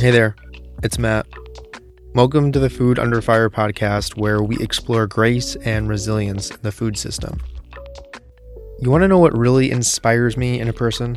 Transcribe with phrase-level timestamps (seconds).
[0.00, 0.36] Hey there,
[0.84, 1.26] it's Matt.
[2.14, 6.70] Welcome to the Food Under Fire podcast, where we explore grace and resilience in the
[6.70, 7.40] food system.
[8.80, 11.16] You want to know what really inspires me in a person?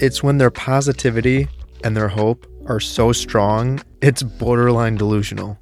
[0.00, 1.46] It's when their positivity
[1.84, 5.56] and their hope are so strong, it's borderline delusional.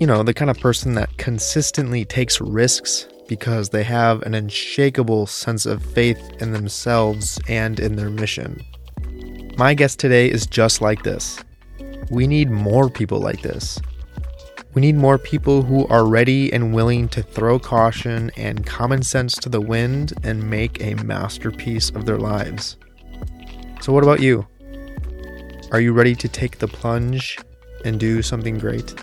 [0.00, 5.28] You know, the kind of person that consistently takes risks because they have an unshakable
[5.28, 8.60] sense of faith in themselves and in their mission.
[9.58, 11.38] My guest today is just like this.
[12.10, 13.78] We need more people like this.
[14.72, 19.34] We need more people who are ready and willing to throw caution and common sense
[19.34, 22.78] to the wind and make a masterpiece of their lives.
[23.82, 24.46] So, what about you?
[25.70, 27.38] Are you ready to take the plunge
[27.84, 28.94] and do something great?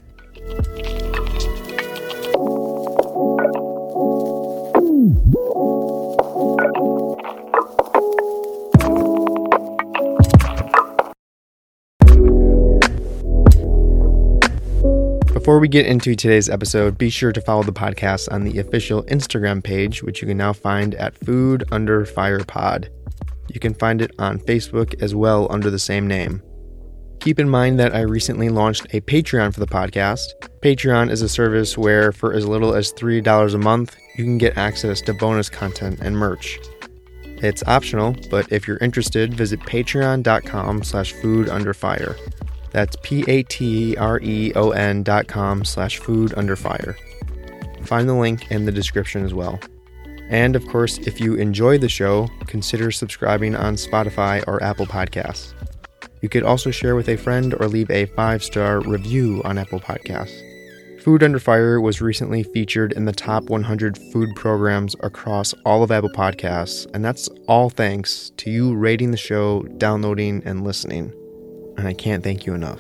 [15.49, 19.01] Before we get into today's episode, be sure to follow the podcast on the official
[19.05, 22.91] Instagram page, which you can now find at Food Under Fire Pod.
[23.47, 26.43] You can find it on Facebook as well under the same name.
[27.19, 30.27] Keep in mind that I recently launched a Patreon for the podcast.
[30.61, 34.55] Patreon is a service where, for as little as $3 a month, you can get
[34.55, 36.59] access to bonus content and merch.
[37.41, 42.15] It's optional, but if you're interested, visit patreon.com slash food under fire.
[42.71, 43.43] That's P-A-T-R-E-O-N
[45.03, 46.95] dot com slash food under fire.
[47.83, 49.59] Find the link in the description as well.
[50.29, 55.53] And of course, if you enjoy the show, consider subscribing on Spotify or Apple Podcasts.
[56.21, 59.79] You could also share with a friend or leave a five star review on Apple
[59.79, 60.45] Podcasts.
[61.01, 65.91] Food Under Fire was recently featured in the top 100 food programs across all of
[65.91, 71.13] Apple Podcasts, and that's all thanks to you rating the show, downloading, and listening
[71.79, 72.79] and I can't thank you enough.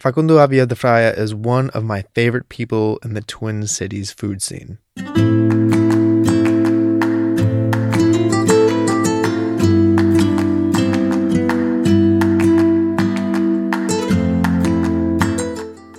[0.00, 4.78] Facundo Avila Defraia is one of my favorite people in the Twin Cities food scene.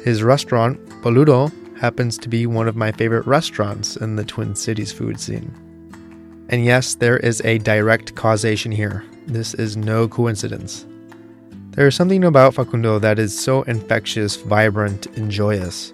[0.04, 1.50] His restaurant, Boludo,
[1.84, 5.54] happens to be one of my favorite restaurants in the Twin Cities food scene.
[6.48, 9.04] And yes, there is a direct causation here.
[9.28, 10.86] This is no coincidence.
[11.72, 15.92] There is something about Facundo that is so infectious, vibrant, and joyous.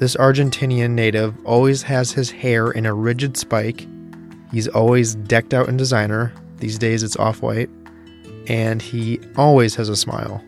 [0.00, 3.86] This Argentinian native always has his hair in a rigid spike.
[4.50, 6.32] He's always decked out in designer.
[6.56, 7.70] These days it's off white.
[8.48, 10.42] And he always has a smile.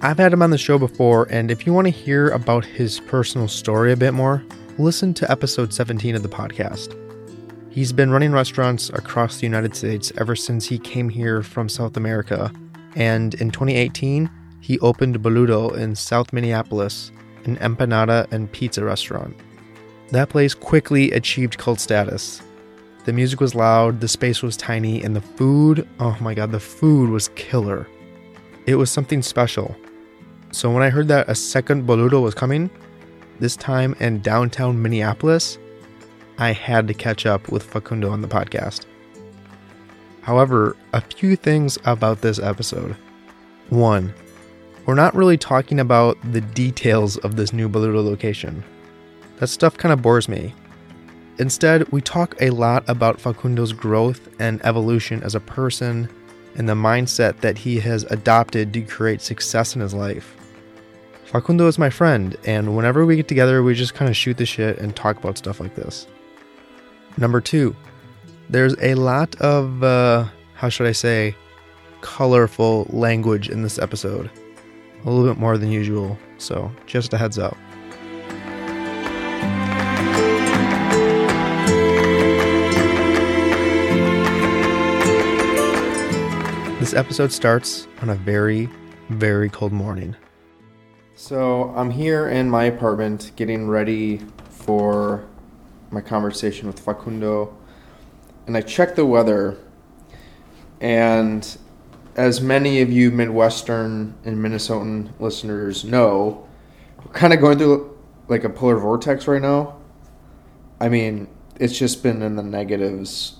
[0.00, 3.00] I've had him on the show before, and if you want to hear about his
[3.00, 4.44] personal story a bit more,
[4.78, 6.96] listen to episode 17 of the podcast.
[7.68, 11.96] He's been running restaurants across the United States ever since he came here from South
[11.96, 12.52] America,
[12.94, 17.10] and in 2018, he opened Boludo in South Minneapolis,
[17.44, 19.36] an empanada and pizza restaurant.
[20.12, 22.40] That place quickly achieved cult status.
[23.04, 26.60] The music was loud, the space was tiny, and the food oh my god, the
[26.60, 27.88] food was killer.
[28.66, 29.74] It was something special.
[30.50, 32.70] So when I heard that a second Boludo was coming,
[33.38, 35.58] this time in downtown Minneapolis,
[36.38, 38.86] I had to catch up with Facundo on the podcast.
[40.22, 42.96] However, a few things about this episode.
[43.70, 44.14] One,
[44.86, 48.64] we're not really talking about the details of this new Boludo location.
[49.36, 50.54] That stuff kind of bores me.
[51.38, 56.08] Instead, we talk a lot about Facundo's growth and evolution as a person
[56.56, 60.37] and the mindset that he has adopted to create success in his life.
[61.28, 64.46] Facundo is my friend, and whenever we get together, we just kind of shoot the
[64.46, 66.06] shit and talk about stuff like this.
[67.18, 67.76] Number two,
[68.48, 71.36] there's a lot of, uh, how should I say,
[72.00, 74.30] colorful language in this episode.
[75.04, 77.58] A little bit more than usual, so just a heads up.
[86.80, 88.70] This episode starts on a very,
[89.10, 90.16] very cold morning.
[91.18, 94.20] So I'm here in my apartment getting ready
[94.50, 95.26] for
[95.90, 97.56] my conversation with Facundo,
[98.46, 99.58] and I checked the weather.
[100.80, 101.58] And
[102.14, 106.46] as many of you Midwestern and Minnesotan listeners know,
[107.04, 107.98] we're kind of going through
[108.28, 109.76] like a polar vortex right now.
[110.80, 111.26] I mean,
[111.58, 113.38] it's just been in the negatives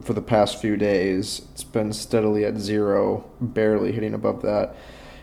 [0.00, 1.42] for the past few days.
[1.52, 4.74] It's been steadily at zero, barely hitting above that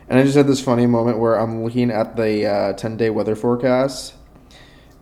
[0.10, 3.10] And I just had this funny moment where I'm looking at the uh, 10 day
[3.10, 4.14] weather forecast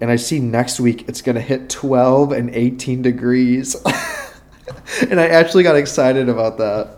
[0.04, 3.74] and I see next week it's going to hit 12 and 18 degrees.
[5.10, 6.98] and I actually got excited about that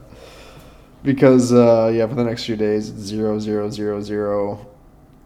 [1.04, 4.68] because, uh, yeah, for the next few days, it's 0, 0, 0, 0,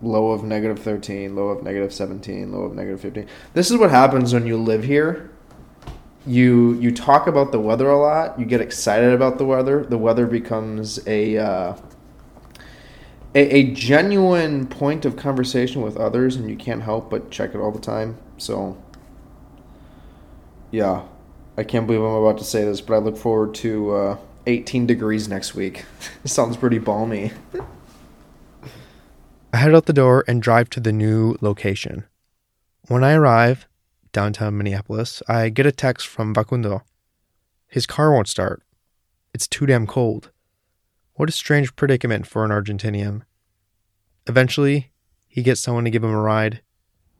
[0.01, 3.27] low of negative 13, low of negative 17, low of negative 15.
[3.53, 5.31] This is what happens when you live here.
[6.27, 8.37] You you talk about the weather a lot.
[8.37, 9.85] You get excited about the weather.
[9.85, 11.75] The weather becomes a uh,
[13.35, 17.59] a, a genuine point of conversation with others, and you can't help but check it
[17.59, 18.17] all the time.
[18.37, 18.81] So,
[20.71, 21.03] yeah,
[21.57, 24.17] I can't believe I'm about to say this, but I look forward to uh,
[24.47, 25.85] 18 degrees next week.
[26.25, 27.31] sounds pretty balmy.
[29.53, 32.05] I head out the door and drive to the new location.
[32.87, 33.67] When I arrive,
[34.11, 36.83] downtown Minneapolis, I get a text from Facundo.
[37.67, 38.63] His car won't start.
[39.33, 40.31] It's too damn cold.
[41.19, 43.23] What a strange predicament for an Argentinian.
[44.25, 44.93] Eventually,
[45.27, 46.61] he gets someone to give him a ride,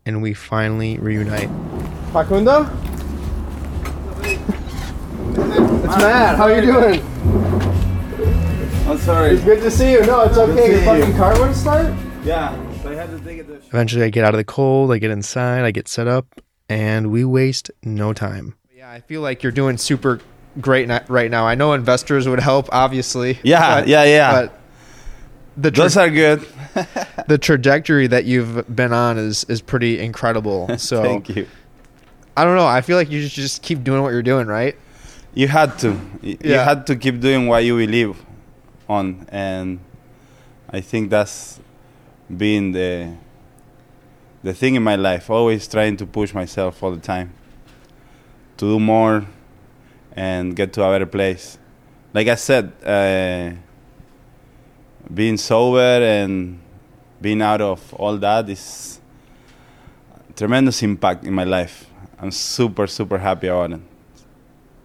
[0.05, 1.49] and we finally reunite.
[2.13, 2.61] Facundo?
[5.83, 6.37] it's Matt.
[6.37, 7.01] How are you doing?
[8.87, 9.31] I'm sorry.
[9.31, 10.05] It's good to see you.
[10.05, 10.75] No, it's okay.
[10.75, 11.93] Your fucking car won't start?
[12.23, 13.47] Yeah, so I had to take it.
[13.47, 16.41] To Eventually, I get out of the cold, I get inside, I get set up,
[16.69, 18.55] and we waste no time.
[18.73, 20.21] Yeah, I feel like you're doing super
[20.59, 21.45] great right now.
[21.45, 23.39] I know investors would help, obviously.
[23.43, 24.31] Yeah, yeah, yeah.
[24.31, 24.59] But
[25.57, 26.45] the tra- Those are good.
[27.27, 30.69] the trajectory that you've been on is is pretty incredible.
[30.77, 31.47] So Thank you.
[32.37, 32.67] I don't know.
[32.67, 34.75] I feel like you should just keep doing what you're doing, right?
[35.33, 35.99] You had to.
[36.21, 36.63] You Yeah.
[36.63, 38.15] had to keep doing what you believe
[38.87, 39.79] on, and
[40.69, 41.59] I think that's
[42.35, 43.13] been the
[44.43, 45.29] the thing in my life.
[45.29, 47.33] Always trying to push myself all the time
[48.57, 49.25] to do more
[50.19, 51.57] and get to a better place.
[52.13, 53.51] Like I said, uh,
[55.13, 56.60] being sober and
[57.21, 59.00] being out of all that is
[60.36, 61.75] tremendous impact in my life.
[62.19, 63.81] I'm super super happy about it.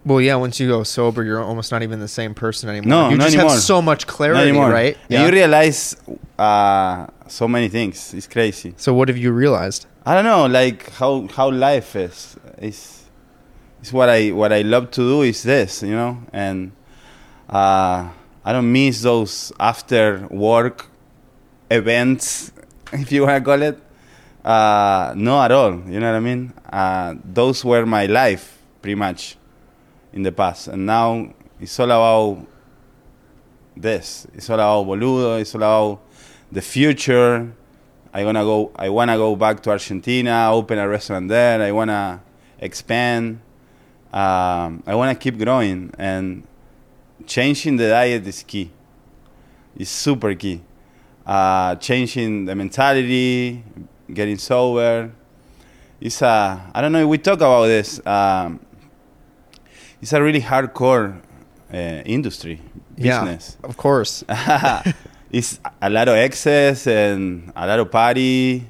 [0.07, 0.37] Well, yeah.
[0.37, 2.89] Once you go sober, you're almost not even the same person anymore.
[2.89, 3.51] No, you just anymore.
[3.53, 4.97] have so much clarity, right?
[5.11, 5.97] And you realize
[6.39, 8.15] uh, so many things.
[8.15, 8.75] It's crazy.
[8.77, 9.87] so what have you realized?
[10.07, 12.37] I don't know, like how how life is.
[12.59, 13.04] It's
[13.85, 16.73] it's what I what I love to do is this, you know, and
[17.51, 18.09] uh,
[18.43, 20.89] I don't miss those after work
[21.71, 22.51] events,
[22.95, 23.79] if you want to call it.
[24.43, 25.73] Uh, no, at all.
[25.87, 26.55] You know what I mean?
[26.73, 29.37] Uh, those were my life, pretty much,
[30.15, 32.47] in the past, and now it's all about
[33.77, 34.27] this.
[34.33, 35.43] It's all about boludo.
[35.43, 36.01] It's all about
[36.51, 37.53] the future.
[38.15, 38.73] I wanna go.
[38.77, 41.61] I wanna go back to Argentina, open a restaurant there.
[41.61, 42.23] I wanna
[42.59, 43.41] expand.
[44.15, 46.47] Um, I wanna keep growing, and
[47.27, 48.71] changing the diet is key.
[49.77, 50.63] It's super key.
[51.27, 53.65] Uh, changing the mentality,
[54.13, 55.11] getting sober.
[56.01, 56.71] It's a.
[56.73, 57.03] I don't know.
[57.03, 58.01] If we talk about this.
[58.07, 58.61] Um,
[60.05, 61.19] it's a really hardcore
[61.73, 62.61] uh, industry
[62.95, 64.23] business Yeah, of course.
[65.33, 68.69] it's a lot of excess and a lot of party,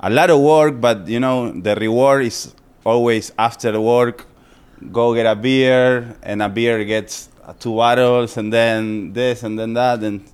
[0.00, 2.54] a lot of work, but you know the reward is
[2.84, 4.26] always after work.
[4.92, 9.58] Go get a beer, and a beer gets uh, two bottles, and then this, and
[9.58, 10.24] then that, and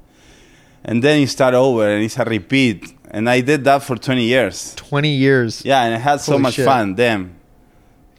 [0.85, 2.95] and then you start over, and it's a repeat.
[3.12, 4.75] And I did that for 20 years.
[4.76, 5.64] Twenty years.
[5.64, 6.64] Yeah, and I had so Holy much shit.
[6.64, 6.95] fun.
[6.95, 7.35] Damn,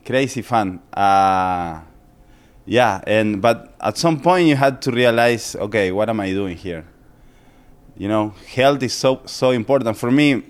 [0.05, 0.79] crazy fun.
[0.93, 1.81] Uh,
[2.65, 6.55] yeah, and but at some point you had to realize, okay, what am I doing
[6.57, 6.85] here?
[7.97, 10.43] You know, health is so so important for me.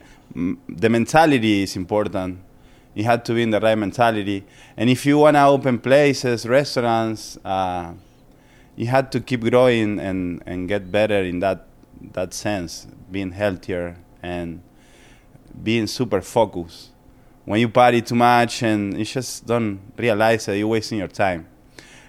[0.69, 2.39] The mentality is important.
[2.93, 4.45] You had to be in the right mentality,
[4.75, 7.93] and if you wanna open places, restaurants, uh,
[8.75, 11.67] you had to keep growing and and get better in that
[12.13, 14.61] that sense, being healthier and
[15.63, 16.89] being super focused.
[17.45, 21.47] When you party too much and you just don't realize that you're wasting your time,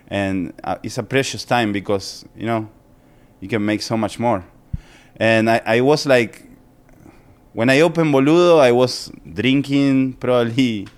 [0.08, 2.68] and uh, it's a precious time because you know
[3.40, 4.44] you can make so much more.
[5.16, 6.46] And I, I was like,
[7.52, 10.88] when I opened Boludo, I was drinking probably,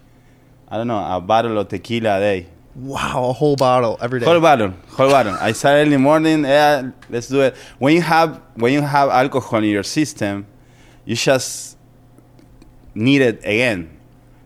[0.69, 2.47] I don't know, a bottle of tequila a day.
[2.77, 4.27] Wow, a whole bottle every day.
[4.27, 5.37] Whole bottle, whole bottle.
[5.41, 6.43] I started in the morning.
[6.43, 7.55] Yeah, let's do it.
[7.79, 10.47] When you have when you have alcohol in your system,
[11.05, 11.77] you just
[12.95, 13.97] need it again.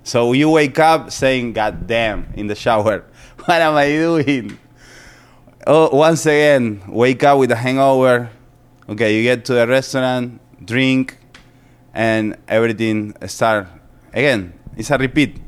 [0.03, 3.05] So you wake up saying, "God damn!" in the shower,
[3.45, 4.59] what am I doing?
[5.67, 8.31] Oh, once again, wake up with a hangover.
[8.91, 11.18] Okay, you get to the restaurant, drink,
[11.95, 13.67] and everything start
[14.13, 14.53] again.
[14.77, 15.39] It's a repeat.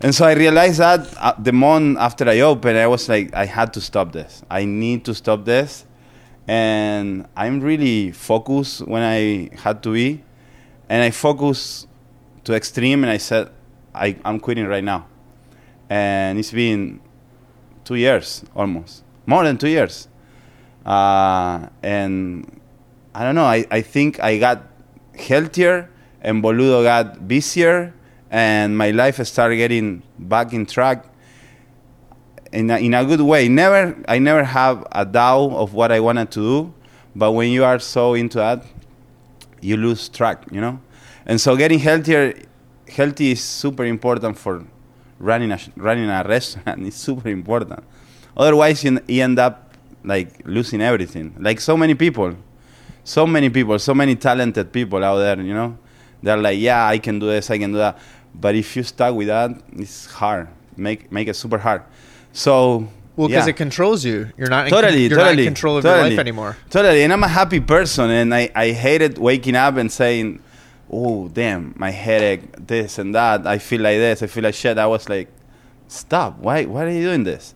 [0.00, 3.46] And so I realized that uh, the month after I opened, I was like, I
[3.46, 4.42] had to stop this.
[4.50, 5.86] I need to stop this
[6.48, 10.22] and I'm really focused when I had to be,
[10.88, 11.88] and I focused
[12.44, 13.50] to extreme, and I said,
[13.94, 15.06] I, I'm quitting right now,
[15.90, 17.00] and it's been
[17.84, 20.08] two years almost, more than two years,
[20.84, 22.60] uh, and
[23.14, 23.44] I don't know.
[23.44, 24.62] I, I think I got
[25.18, 27.94] healthier, and Boludo got busier,
[28.30, 31.06] and my life started getting back in track
[32.52, 33.48] in a, in a good way.
[33.48, 36.74] Never, I never have a doubt of what I wanted to do,
[37.14, 38.64] but when you are so into that,
[39.60, 40.80] you lose track, you know.
[41.24, 42.34] And so, getting healthier,
[42.88, 44.64] healthy is super important for
[45.18, 46.86] running a running a restaurant.
[46.86, 47.82] It's super important.
[48.36, 51.34] Otherwise, you, you end up like losing everything.
[51.38, 52.36] Like so many people,
[53.06, 55.40] so many people, so many talented people out there.
[55.40, 55.78] You know,
[56.22, 57.98] they're like, yeah, I can do this, I can do that.
[58.34, 60.48] But if you stuck with that, it's hard.
[60.76, 61.82] Make make it super hard.
[62.32, 63.50] So well, because yeah.
[63.50, 64.30] it controls you.
[64.36, 66.56] You're not totally, in, you're totally, not in control of totally, your life anymore.
[66.68, 70.40] Totally, and I'm a happy person, and I I hated waking up and saying,
[70.90, 73.46] "Oh, damn, my headache, this and that.
[73.46, 74.22] I feel like this.
[74.22, 75.28] I feel like shit." I was like,
[75.88, 76.38] "Stop!
[76.40, 76.64] Why?
[76.64, 77.54] Why are you doing this?"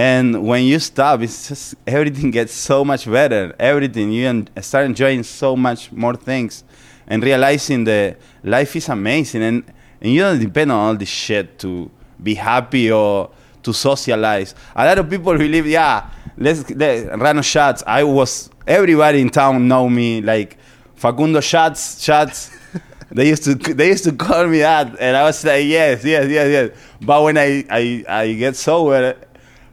[0.00, 3.54] And when you stop, it's just everything gets so much better.
[3.58, 6.64] Everything you en- start enjoying so much more things,
[7.06, 9.62] and realizing that life is amazing, and
[10.00, 11.90] and you don't depend on all this shit to
[12.22, 13.28] be happy or
[13.62, 14.54] to socialize.
[14.74, 17.82] A lot of people believe, yeah, let's let, Rano shots.
[17.86, 20.56] I was everybody in town know me like
[20.94, 22.56] Facundo shots shots.
[23.10, 26.26] they used to they used to call me that, and I was like, yes, yes,
[26.30, 26.78] yes, yes.
[27.02, 29.14] But when I I, I get sober,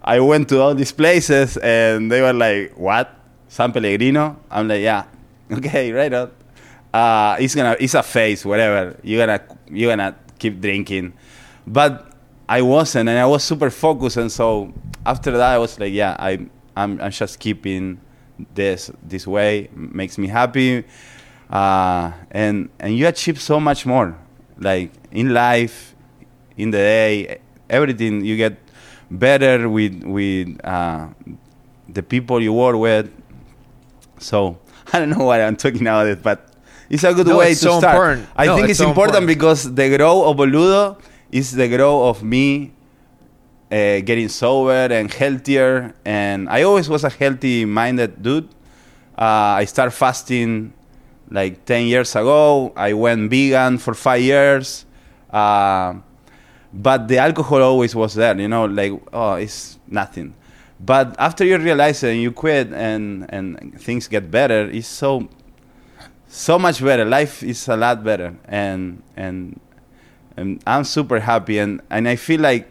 [0.08, 3.14] I went to all these places, and they were like, what?
[3.50, 4.40] San Pellegrino?
[4.50, 5.04] I'm like, yeah,
[5.52, 6.32] okay, right on.
[6.94, 8.98] Uh, it's gonna it's a phase, whatever.
[9.04, 11.12] You're gonna you're gonna keep drinking,
[11.68, 12.10] but
[12.48, 14.16] I wasn't, and I was super focused.
[14.16, 14.74] And so
[15.06, 16.48] after that, I was like, yeah, I,
[16.78, 18.00] I'm, I'm just keeping
[18.56, 19.70] this this way.
[19.76, 20.86] Makes me happy,
[21.50, 24.18] uh, and and you achieve so much more,
[24.58, 25.96] like in life,
[26.56, 28.24] in the day, everything.
[28.24, 28.58] You get
[29.10, 31.08] better with with uh,
[31.90, 33.10] the people you work with.
[34.20, 34.58] So
[34.94, 36.52] I don't know why I'm talking about it, but
[36.90, 37.96] it's a good No, way it's to so start.
[37.96, 38.30] important.
[38.36, 39.28] I No, think it's it's, so important, important.
[39.28, 41.00] because the growth of Boludo
[41.32, 42.74] is the growth of me
[43.72, 45.94] uh, getting sober and healthier.
[46.06, 48.50] And I always was a healthy minded dude.
[49.18, 50.74] Uh, I started fasting
[51.30, 52.72] like 10 years ago.
[52.76, 54.86] I went vegan for five years.
[55.32, 55.96] Uh,
[56.74, 60.34] but the alcohol always was there, you know, like, oh, it's nothing.
[60.80, 65.28] But after you realize it and you quit and, and things get better, it's so
[66.28, 67.06] so much better.
[67.06, 69.60] Life is a lot better, and and
[70.36, 72.68] and I'm super happy, and and I feel like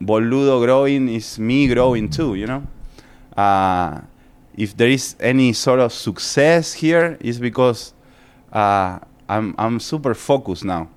[0.00, 2.34] Boludo growing is me growing too.
[2.34, 2.66] You know,
[3.36, 4.00] uh,
[4.56, 7.92] if there is any sort of success here, is because
[8.52, 10.88] uh, I'm I'm super focused now.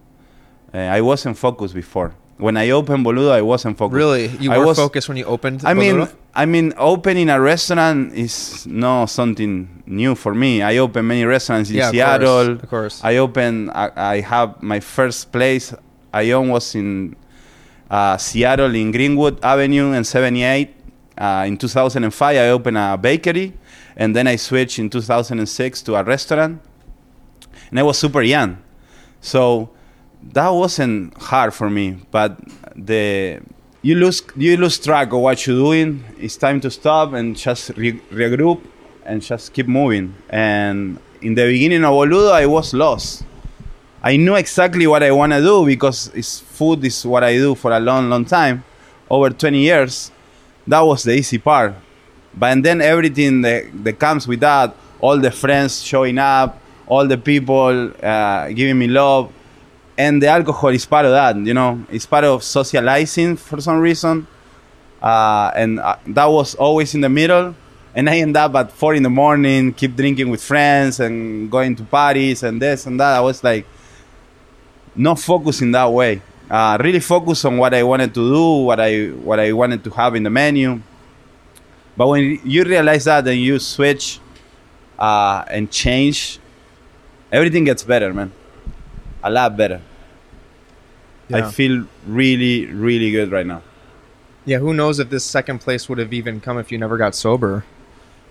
[0.74, 2.14] Uh, I wasn't focused before.
[2.38, 3.96] When I opened Boludo, I wasn't focused.
[3.96, 5.62] Really, you I were was- focused when you opened.
[5.66, 10.62] I mean, I mean, opening a restaurant is not something new for me.
[10.62, 12.46] I opened many restaurants in Yeah, of Seattle.
[12.46, 13.02] course, of course.
[13.04, 13.72] I opened.
[13.72, 15.74] I, I have my first place
[16.14, 17.16] I own was in
[17.90, 20.76] uh, Seattle in Greenwood Avenue and 78.
[21.18, 23.52] Uh, in 2005, I opened a bakery,
[23.98, 26.62] and then I switched in 2006 to a restaurant.
[27.70, 28.60] And I was super young,
[29.20, 29.70] so
[30.22, 31.98] that wasn't hard for me.
[32.12, 32.40] But
[32.76, 33.40] the
[33.82, 36.04] you lose you lose track of what you're doing.
[36.18, 38.62] It's time to stop and just re- regroup
[39.06, 40.16] and just keep moving.
[40.30, 43.24] And in the beginning of Boludo, I was lost.
[44.02, 47.54] I knew exactly what I want to do because it's food is what I do
[47.56, 48.64] for a long, long time,
[49.10, 50.12] over 20 years.
[50.66, 51.74] That was the easy part.
[52.34, 57.18] But then everything that, that comes with that, all the friends showing up, all the
[57.18, 59.34] people uh, giving me love,
[60.00, 61.36] and the alcohol is part of that.
[61.36, 64.26] You know, it's part of socializing for some reason,
[65.04, 67.54] uh, and uh, that was always in the middle.
[67.94, 71.76] And I end up at four in the morning, keep drinking with friends and going
[71.76, 73.18] to parties and this and that.
[73.18, 73.66] I was like,
[74.96, 76.22] not focused in that way.
[76.50, 79.90] Uh, really focus on what I wanted to do, what I what I wanted to
[79.92, 80.82] have in the menu.
[81.98, 84.22] But when you realize that and you switch
[84.98, 86.40] uh, and change,
[87.34, 88.32] everything gets better, man.
[89.22, 89.82] A lot better.
[91.30, 91.48] Yeah.
[91.48, 93.62] I feel really, really good right now.
[94.46, 97.14] yeah, who knows if this second place would have even come if you never got
[97.14, 97.64] sober?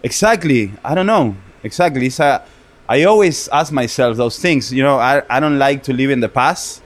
[0.02, 0.72] Exactly.
[0.84, 1.36] I don't know.
[1.62, 2.06] Exactly.
[2.06, 2.42] It's a,
[2.88, 4.72] I always ask myself those things.
[4.72, 6.82] You know, I, I don't like to live in the past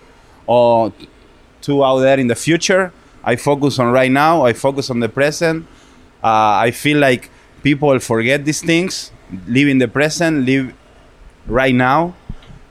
[0.47, 0.93] or
[1.63, 2.93] too out there in the future.
[3.25, 4.45] I focus on right now.
[4.45, 5.67] I focus on the present.
[6.23, 7.31] Uh, I feel like
[7.63, 9.13] people forget these things,
[9.47, 10.75] live in the present, live
[11.47, 12.15] right now,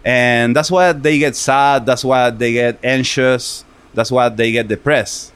[0.04, 1.86] and that's why they get sad.
[1.86, 3.64] That's why they get anxious.
[3.94, 5.34] That's why they get depressed.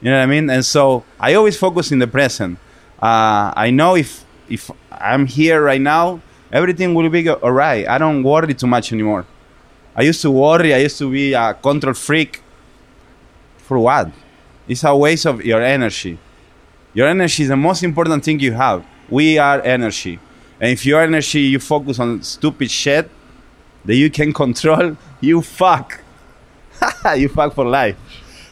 [0.00, 0.50] You know what I mean?
[0.50, 2.58] And so I always focus in the present.
[3.00, 6.20] Uh, I know if if I'm here right now,
[6.52, 7.88] everything will be all right.
[7.88, 9.24] I don't worry too much anymore.
[9.94, 10.74] I used to worry.
[10.74, 12.42] I used to be a control freak.
[13.58, 14.10] For what?
[14.68, 16.18] It's a waste of your energy.
[16.94, 18.84] Your energy is the most important thing you have.
[19.08, 20.18] We are energy.
[20.60, 23.10] And if your energy you focus on stupid shit
[23.84, 26.00] that you can control, you fuck.
[27.16, 27.96] you fuck for life.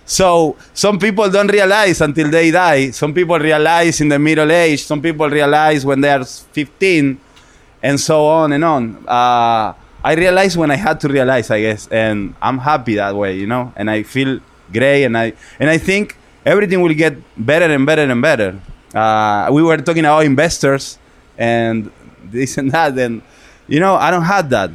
[0.04, 2.90] So some people don't realize until they die.
[2.90, 4.82] Some people realize in the middle age.
[4.82, 7.20] Some people realize when they are 15,
[7.82, 9.04] and so on and on.
[9.06, 9.72] Uh,
[10.02, 13.46] I realized when I had to realize, I guess, and I'm happy that way, you
[13.46, 13.72] know.
[13.76, 14.40] And I feel
[14.72, 18.58] great, and I and I think everything will get better and better and better.
[18.94, 20.98] Uh, we were talking about investors
[21.38, 21.90] and
[22.24, 23.22] this and that, and
[23.68, 24.70] you know, I don't have that.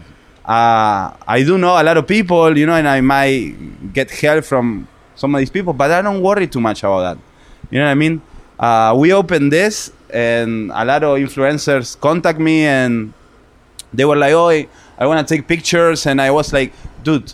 [0.47, 4.45] Uh, I do know a lot of people, you know, and I might get help
[4.45, 7.17] from some of these people, but I don't worry too much about that.
[7.71, 8.21] You know what I mean?
[8.59, 13.11] Uh, we opened this, and a lot of influencers contact me, and
[13.91, 16.71] they were like, "Oh, I want to take pictures," and I was like,
[17.03, 17.33] "Dude,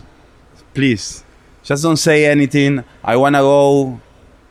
[0.72, 1.22] please,
[1.62, 2.82] just don't say anything.
[3.04, 4.00] I want to go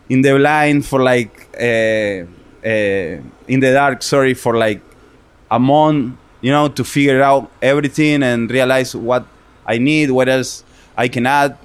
[0.07, 2.25] in the blind for like uh,
[2.63, 4.03] uh, in the dark.
[4.03, 4.81] Sorry for like
[5.49, 9.25] a month, you know, to figure out everything and realize what
[9.65, 10.63] I need, what else
[10.97, 11.57] I can add."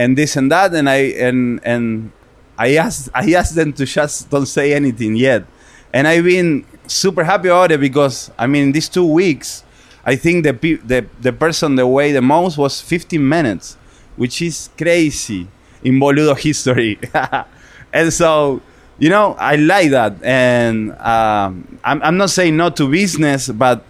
[0.00, 0.74] and this and that.
[0.74, 0.96] And i
[1.28, 2.10] and and
[2.58, 5.44] i asked i asked them to just don't say anything yet.
[5.92, 9.62] And i've been super happy about it because i mean these two weeks
[10.04, 13.76] i think the pe- the, the person that weighed the most was 15 minutes
[14.16, 15.46] which is crazy
[15.84, 16.98] in boludo history.
[17.92, 18.62] And so
[18.98, 20.22] you know i like that.
[20.22, 23.84] And um, I'm, I'm not saying no to business but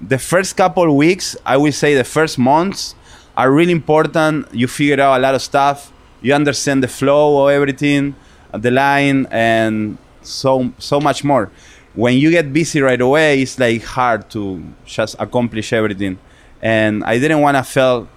[0.00, 2.94] the first couple weeks i will say the first months
[3.38, 4.52] are really important.
[4.52, 5.92] You figure out a lot of stuff.
[6.20, 8.16] You understand the flow of everything,
[8.52, 11.48] the line, and so so much more.
[11.94, 16.18] When you get busy right away, it's like hard to just accomplish everything.
[16.60, 18.08] And I didn't want to fail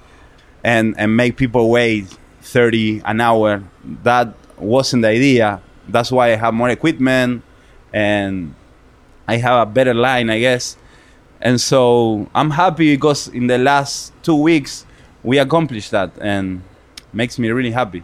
[0.63, 2.05] and and make people wait
[2.41, 3.63] 30 an hour.
[4.01, 5.61] That wasn't the idea.
[5.87, 7.43] That's why I have more equipment
[7.93, 8.55] and
[9.27, 10.77] I have a better line, I guess.
[11.41, 14.85] And so I'm happy because in the last two weeks
[15.23, 16.61] we accomplished that and
[17.13, 18.03] makes me really happy.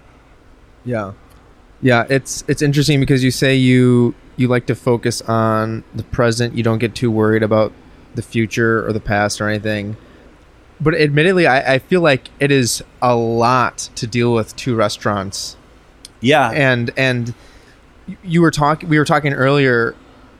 [0.83, 1.13] Yeah.
[1.81, 6.55] Yeah, it's it's interesting because you say you you like to focus on the present.
[6.55, 7.71] You don't get too worried about
[8.15, 9.95] the future or the past or anything.
[10.79, 15.55] But admittedly, I, I feel like it is a lot to deal with two restaurants.
[16.19, 16.49] Yeah.
[16.51, 17.35] And and
[18.23, 19.95] you were talking we were talking earlier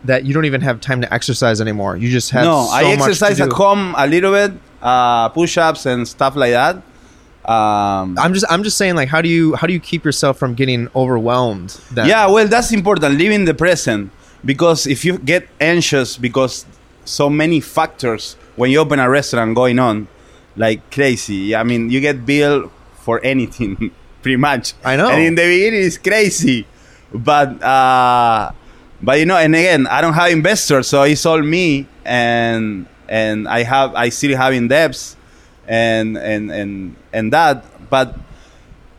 [0.07, 1.95] that you don't even have time to exercise anymore.
[1.95, 2.65] You just have no.
[2.65, 6.75] so I exercise at home a little bit, uh, push-ups and stuff like that.
[7.45, 10.37] Um, I'm just I'm just saying like how do you how do you keep yourself
[10.37, 11.79] from getting overwhelmed?
[11.91, 12.07] Then?
[12.07, 13.17] yeah, well, that's important.
[13.17, 14.11] Living the present
[14.43, 16.65] because if you get anxious because
[17.05, 20.07] so many factors when you open a restaurant going on
[20.57, 21.55] like crazy.
[21.55, 23.91] I mean, you get billed for anything
[24.21, 24.73] pretty much.
[24.83, 25.09] I know.
[25.09, 26.67] And in the beginning, it's crazy,
[27.13, 28.51] but uh,
[29.01, 33.47] but you know, and again, I don't have investors, so it's all me, and and
[33.47, 35.15] I have I still having debts,
[35.67, 38.17] and and and and that, but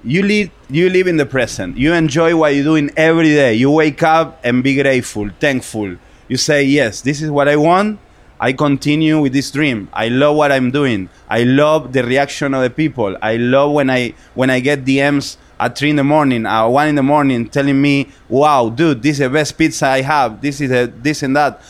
[0.05, 1.77] you live you live in the present.
[1.77, 3.55] You enjoy what you're doing every day.
[3.55, 5.97] You wake up and be grateful thankful.
[6.29, 7.99] You say yes this is what i want.
[8.41, 9.89] I continue with this dream.
[9.93, 11.09] I love what i'm doing.
[11.29, 13.17] I love the reaction of the people.
[13.21, 16.89] I love when i when i get dms at 3 in the morning at 1
[16.89, 20.61] in the morning telling me wow dude this is the best pizza i have this
[20.61, 21.61] is a, this and that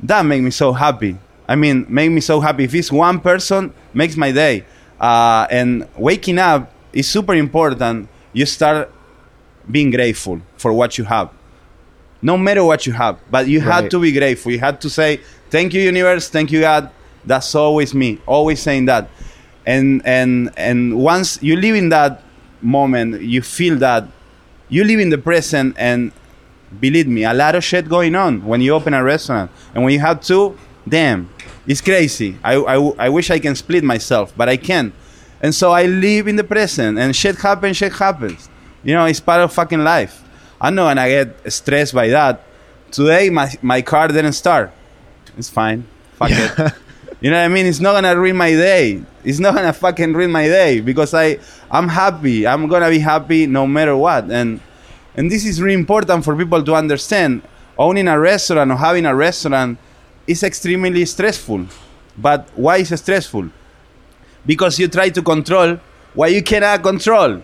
[0.00, 1.16] that makes me so happy
[1.48, 4.64] i mean make me so happy if it's one person makes my day
[5.00, 8.08] uh, and waking up is super important.
[8.32, 8.90] You start
[9.70, 11.30] being grateful for what you have,
[12.22, 13.18] no matter what you have.
[13.30, 13.82] But you Right.
[13.82, 14.52] had to be grateful.
[14.52, 16.28] You had to say, "Thank you, universe.
[16.28, 16.90] Thank you, God."
[17.26, 18.18] That's always me.
[18.26, 19.08] Always saying that.
[19.66, 22.22] And and and once you live in that
[22.64, 24.08] moment, you feel that
[24.68, 25.76] you live in the present.
[25.78, 26.12] And
[26.80, 29.50] believe me, a lot of shit going on when you open a restaurant.
[29.74, 31.28] And when you have two damn,
[31.66, 32.36] it's crazy.
[32.42, 34.94] I, I, I wish I can split myself, but I can't.
[35.42, 38.48] And so I live in the present, and shit happens, shit happens.
[38.82, 40.22] You know, it's part of fucking life.
[40.60, 42.42] i know not gonna get stressed by that.
[42.90, 44.72] Today, my, my car didn't start.
[45.36, 45.86] It's fine.
[46.14, 46.72] Fuck it.
[47.24, 47.64] You know what I mean?
[47.64, 49.02] It's not gonna ruin my day.
[49.24, 51.38] It's not gonna fucking ruin my day because I
[51.70, 52.46] I'm happy.
[52.46, 54.30] I'm gonna be happy no matter what.
[54.30, 54.60] And
[55.16, 57.40] and this is really important for people to understand.
[57.78, 59.78] owning a restaurant or having a restaurant
[60.26, 61.64] is extremely stressful.
[62.18, 63.48] But why is it stressful?
[64.44, 65.78] Because you try to control
[66.12, 67.42] what you cannot control.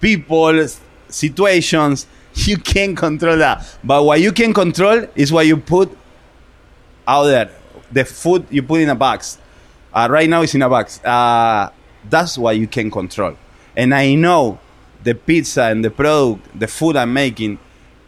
[0.00, 0.66] People,
[1.08, 3.62] situations, you can't control that.
[3.84, 5.96] But what you can control is what you put
[7.06, 7.59] out there.
[7.92, 9.38] The food you put in a box.
[9.92, 11.02] Uh, right now it's in a box.
[11.04, 11.70] Uh,
[12.08, 13.36] that's what you can control.
[13.76, 14.58] And I know
[15.02, 17.58] the pizza and the product, the food I'm making,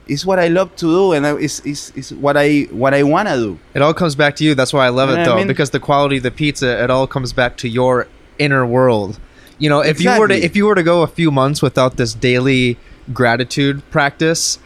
[0.06, 3.36] is what I love to do, and it's, it's, it's what I what I wanna
[3.36, 3.58] do.
[3.74, 4.54] It all comes back to you.
[4.54, 5.46] That's why I love You it what I though, mean?
[5.46, 9.18] because the quality of the pizza, it all comes back to your inner world.
[9.58, 11.96] You know, if you were to if you were to go a few months without
[11.96, 12.78] this daily
[13.12, 14.58] gratitude practice,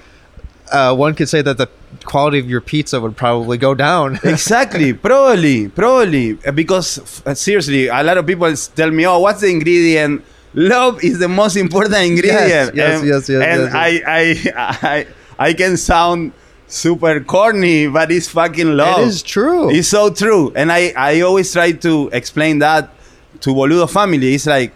[0.73, 1.69] uh, one could say that the
[2.05, 4.19] quality of your pizza would probably go down.
[4.25, 9.19] exactly probably probably Uh, because f- uh, seriously a lot of people tell me oh
[9.19, 10.23] what's the ingredient
[10.55, 14.23] love is the most important ingredient yes, and, yes, yes, and yes, I, I
[14.97, 15.07] i
[15.49, 16.33] i can sound
[16.69, 19.71] super corny but it's fucking love It is true.
[19.71, 22.91] it's so true and i i always try to explain that
[23.41, 24.73] to boludo family it's like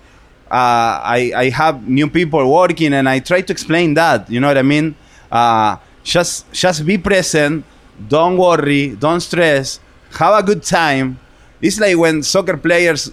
[0.51, 4.29] uh, I, I have new people working and I try to explain that.
[4.29, 4.96] You know what I mean?
[5.31, 7.64] Uh, just just be present.
[8.08, 8.96] Don't worry.
[8.96, 9.80] Don't stress.
[10.12, 11.18] Have a good time.
[11.60, 13.12] It's like when soccer players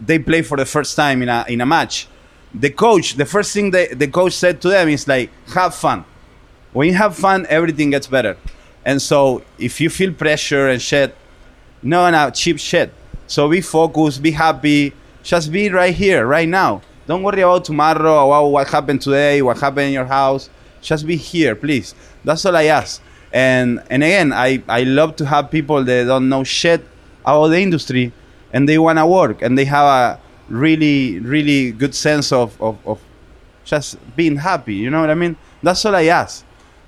[0.00, 2.08] they play for the first time in a in a match.
[2.54, 6.04] The coach, the first thing they, the coach said to them is like, have fun.
[6.72, 8.36] When you have fun, everything gets better.
[8.84, 11.14] And so if you feel pressure and shit,
[11.82, 12.92] no, no, cheap shit.
[13.26, 16.80] So be focused, be happy, just be right here, right now.
[17.06, 20.48] Don't worry about tomorrow, about what happened today, what happened in your house.
[20.88, 21.94] Just be here, please.
[22.24, 23.02] That's all I ask.
[23.30, 26.80] And and again, I, I love to have people that don't know shit
[27.26, 28.10] about the industry
[28.54, 32.98] and they wanna work and they have a really, really good sense of, of, of
[33.66, 34.76] just being happy.
[34.76, 35.36] You know what I mean?
[35.62, 36.42] That's all I ask.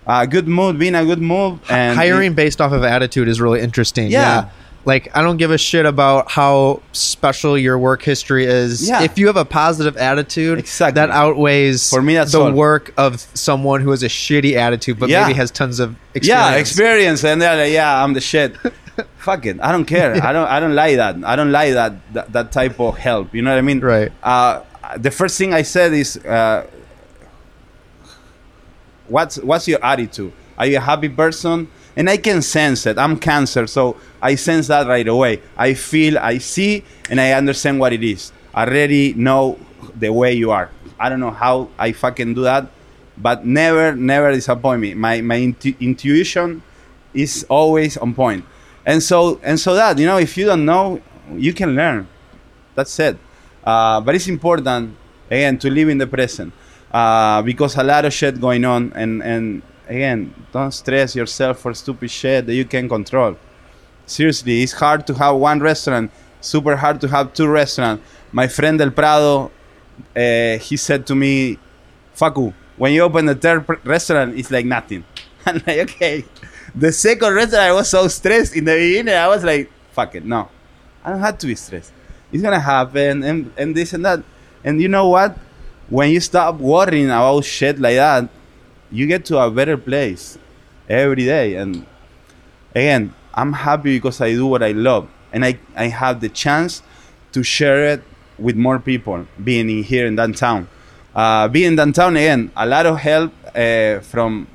[0.06, 3.60] A good mood, being a good mood, and Hiring based off of attitude is really
[3.60, 4.10] interesting.
[4.10, 4.48] Yeah.
[4.92, 8.88] Like I don't give a shit about how special your work history is.
[8.88, 9.03] Yeah.
[9.09, 10.94] If you have a positive attitude, Exactly.
[11.00, 12.53] that outweighs For me, that's the all.
[12.53, 15.22] work of someone who has a shitty attitude but Yeah.
[15.22, 16.50] maybe has tons of experience.
[16.50, 18.50] Yeah, experience, and they're like, yeah, I'm the shit.
[19.29, 20.12] Fuck it, I don't care.
[20.29, 20.48] I don't.
[20.48, 21.14] I don't like that.
[21.24, 23.26] I don't like that, that that type of help.
[23.35, 23.81] You know what I mean?
[23.81, 24.11] Right.
[24.22, 24.62] Uh,
[25.07, 26.66] the first thing I said is, uh,
[29.09, 30.33] what's what's your attitude?
[30.59, 31.68] Are you a happy person?
[32.00, 32.96] And I can sense it.
[32.96, 35.42] I'm cancer, so I sense that right away.
[35.54, 38.32] I feel, I see, and I understand what it is.
[38.54, 39.58] I already know
[39.98, 40.70] the way you are.
[40.98, 42.70] I don't know how I fucking do that,
[43.18, 44.94] but never, never disappoint me.
[44.94, 46.62] My my intu- intuition
[47.12, 48.46] is always on point.
[48.86, 51.02] And so and so that you know, if you don't know,
[51.36, 52.08] you can learn.
[52.76, 53.18] That's it.
[53.62, 54.96] Uh, but it's important
[55.28, 56.54] again to live in the present
[56.92, 59.60] uh, because a lot of shit going on, and and
[59.90, 63.37] again, don't stress yourself for stupid shit that you can control.
[64.07, 66.11] Seriously, it's hard to have one restaurant.
[66.40, 68.03] Super hard to have two restaurants.
[68.33, 69.50] My friend Del Prado,
[70.16, 71.59] uh, he said to me,
[72.16, 75.05] "Facu, when you open the third restaurant, it's like nothing."
[75.46, 76.24] I'm like, okay.
[76.74, 79.14] The second restaurant, I was so stressed in the beginning.
[79.14, 80.48] I was like, "Fuck it, no,
[81.05, 81.92] I don't have to be stressed.
[82.33, 84.22] It's gonna happen, and and this and that."
[84.62, 85.37] And you know what?
[85.88, 88.29] When you stop worrying about shit like that,
[88.90, 90.38] you get to a better place
[90.88, 91.55] every day.
[91.55, 91.87] And
[92.74, 96.83] again, I'm happy because I do what I love, and I I have the chance
[97.33, 98.03] to share it
[98.38, 100.68] with more people being in here in downtown.
[101.14, 104.48] Uh, being downtown again, a lot of help uh, from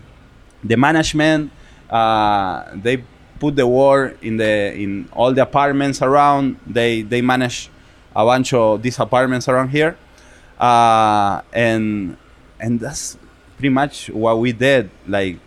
[0.64, 1.52] the management.
[1.90, 3.04] Uh, they
[3.40, 6.60] put the word in the in all the apartments around.
[6.68, 7.70] They they manage
[8.16, 9.98] a bunch of these apartments around here,
[10.60, 12.18] uh, and
[12.60, 13.18] and that's
[13.58, 14.90] pretty much what we did.
[15.08, 15.38] Like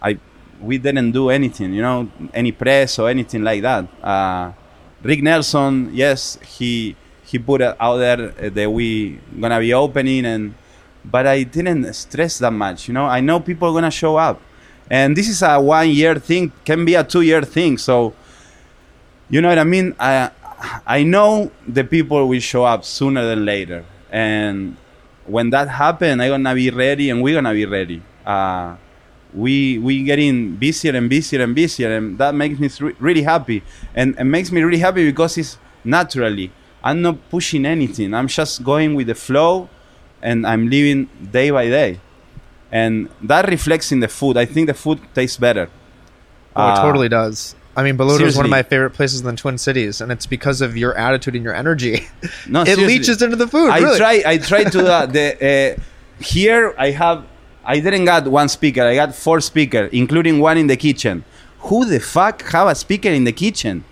[0.00, 0.18] I
[0.60, 3.86] we didn't do anything, you know, any press or anything like that.
[4.02, 4.52] Uh,
[5.02, 10.24] Rick Nelson, yes, he he put it out there uh, that we gonna be opening,
[10.24, 10.54] and
[11.04, 12.88] but I didn't stress that much.
[12.88, 14.40] You know, I know people are gonna show up,
[14.90, 17.78] and this is a one year thing, can be a two year thing.
[17.78, 18.14] So,
[19.30, 19.94] you know what I mean?
[20.00, 20.30] I
[20.86, 24.76] I know the people will show up sooner than later, and
[25.28, 28.02] when that happens, I'm gonna be ready, and we're gonna be ready.
[28.26, 28.76] Uh,
[29.34, 33.62] we we getting busier and busier and busier, and that makes me re- really happy,
[33.94, 36.50] and it makes me really happy because it's naturally.
[36.82, 38.14] I'm not pushing anything.
[38.14, 39.68] I'm just going with the flow,
[40.22, 42.00] and I'm living day by day,
[42.72, 44.36] and that reflects in the food.
[44.36, 45.68] I think the food tastes better.
[46.56, 47.54] Oh, it Uh, totally does.
[47.78, 50.26] I mean, Boludo is one of my favorite places in the Twin Cities, and it's
[50.26, 52.08] because of your attitude and your energy.
[52.48, 52.86] No, it seriously.
[52.86, 53.70] leaches into the food.
[53.70, 53.98] I really.
[53.98, 54.22] try.
[54.26, 56.74] I try to uh, the uh, here.
[56.76, 57.24] I have
[57.64, 58.82] I didn't got one speaker.
[58.82, 61.24] I got four speaker, including one in the kitchen.
[61.68, 63.84] Who the fuck have a speaker in the kitchen?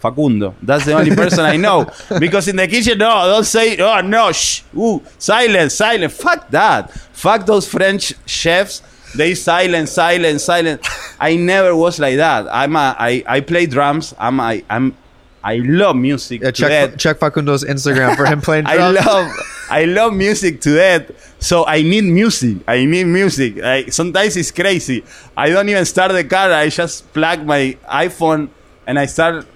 [0.00, 0.56] Facundo.
[0.60, 1.86] That's the only person I know.
[2.18, 6.14] Because in the kitchen, no, don't say, oh no, shh, ooh, silence, silence.
[6.16, 6.90] Fuck that.
[7.12, 8.82] Fuck those French chefs.
[9.14, 10.86] They silent, silent, silent.
[11.20, 12.48] I never was like that.
[12.50, 14.14] I'm a, I, I play drums.
[14.18, 14.96] I'm, I, I'm,
[15.44, 16.40] I love music.
[16.40, 19.32] Yeah, to check check Facundo's Instagram for him playing I love
[19.68, 21.10] I love music to death.
[21.40, 22.58] So I need music.
[22.68, 23.58] I need music.
[23.60, 25.02] I, sometimes it's crazy.
[25.36, 26.52] I don't even start the car.
[26.52, 28.50] I just plug my iPhone
[28.86, 29.46] and I start,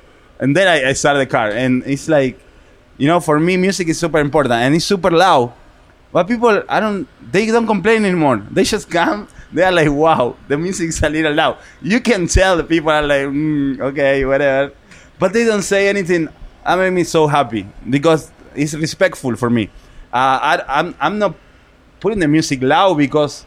[0.41, 1.51] and then I, I start the car.
[1.51, 2.41] And it's like,
[2.99, 5.53] you know, for me, music is super important and it's super loud.
[6.17, 8.39] But people, I don't, they don't complain anymore.
[8.51, 9.29] They just come.
[9.53, 11.59] They are like, wow, the music is a little loud.
[11.83, 14.73] You can tell the people are like, mm, okay, whatever.
[15.19, 16.31] But they don't say anything.
[16.65, 19.69] That made me so happy because it's respectful for me.
[20.11, 21.35] Uh, I, I'm, I'm not
[22.01, 23.45] putting the music loud because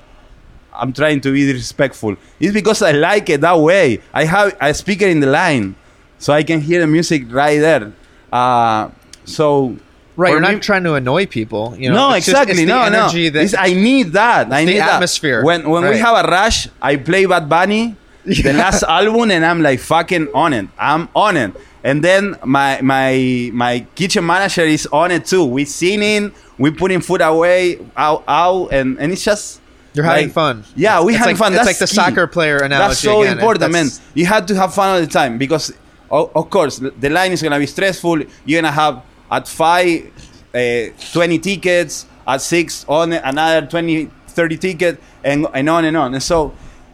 [0.71, 2.17] I'm trying to be respectful.
[2.39, 3.99] It's because I like it that way.
[4.13, 5.75] I have a speaker in the line,
[6.19, 7.91] so I can hear the music right there.
[8.32, 8.91] Uh,
[9.25, 9.75] so
[10.19, 11.75] Right, for you're not me- trying to annoy people.
[11.77, 12.63] You know, no, It's just- exactly.
[12.63, 13.08] it's the no, no.
[13.08, 14.51] that It's- I need that.
[14.51, 14.95] I the need that.
[14.95, 15.39] atmosphere.
[15.49, 19.62] When when we have a rush, I play Bad Bunny, the last album, and I'm
[19.69, 20.67] like fucking on it.
[20.77, 21.51] I'm on it.
[21.89, 25.45] And then my my my kitchen manager is on it too.
[25.45, 29.62] We singing, we putting food away, out, out, and and it's just.
[29.95, 30.55] You're having like- fun.
[30.75, 31.51] Yeah, we It's having like- fun.
[31.53, 31.95] it's That's like the key.
[32.01, 33.38] soccer player analogy That's so again.
[33.39, 33.88] important, man.
[34.13, 35.73] You have to have fun all the time because,
[36.12, 38.15] o- of course, the line is gonna be stressful.
[38.45, 39.01] You're gonna have
[39.32, 40.12] at five,
[40.54, 42.06] uh, 20 tickets.
[42.28, 46.13] At six, on another 20, 30 tickets, and and on and on.
[46.13, 46.54] And so,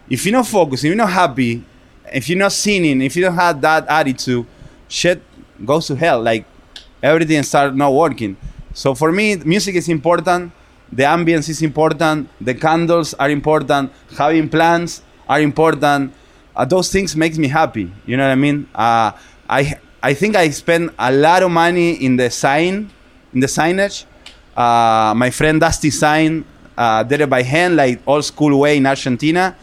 [0.10, 1.62] if you're not focused, if you're not happy,
[2.14, 4.46] if you're not singing, if you don't have that attitude,
[4.88, 5.22] shit
[5.66, 6.22] goes to hell.
[6.22, 6.46] Like
[7.02, 8.38] everything start not working.
[8.74, 10.52] So for me, music is important.
[10.92, 12.30] The ambience is important.
[12.40, 13.92] The candles are important.
[14.18, 16.14] Having plans are important.
[16.56, 17.92] Uh, those things makes me happy.
[18.06, 18.70] You know what I mean?
[18.74, 19.12] Uh,
[19.50, 22.92] I I think I spend a lot of money in the sign,
[23.34, 24.06] in the signage.
[24.56, 26.46] Uh, my friend Dusty Sign
[26.78, 29.58] uh, did it by hand, like old school way in Argentina,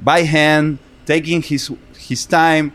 [0.00, 2.72] by hand, taking his his time,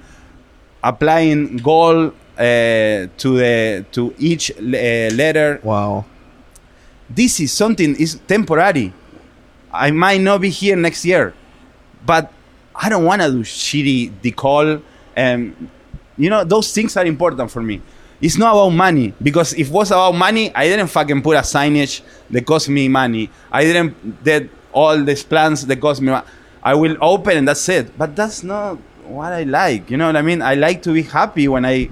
[0.83, 5.59] applying gold uh, to the to each uh, letter.
[5.63, 6.05] wow.
[7.09, 8.93] This is something is temporary.
[9.73, 11.33] I might not be here next year,
[12.05, 12.31] but
[12.75, 14.83] I don't want to do shitty decal
[15.15, 15.71] and
[16.19, 17.81] you know those things are important for me.
[18.21, 21.41] It's not about money because if it was about money, I didn't fucking put a
[21.41, 23.29] signage that cost me money.
[23.49, 26.11] I didn't did all these plans that cost me.
[26.11, 26.23] mo-
[26.61, 27.97] I will open and that's it.
[27.97, 28.75] But that's not
[29.07, 29.89] what I like.
[29.89, 30.41] You know what I mean?
[30.41, 31.89] I like to be happy when I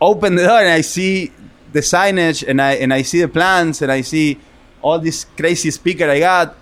[0.00, 1.32] open the door and I see
[1.72, 4.38] the signage and I and I see the plans and I see
[4.82, 6.56] all this crazy speaker I got.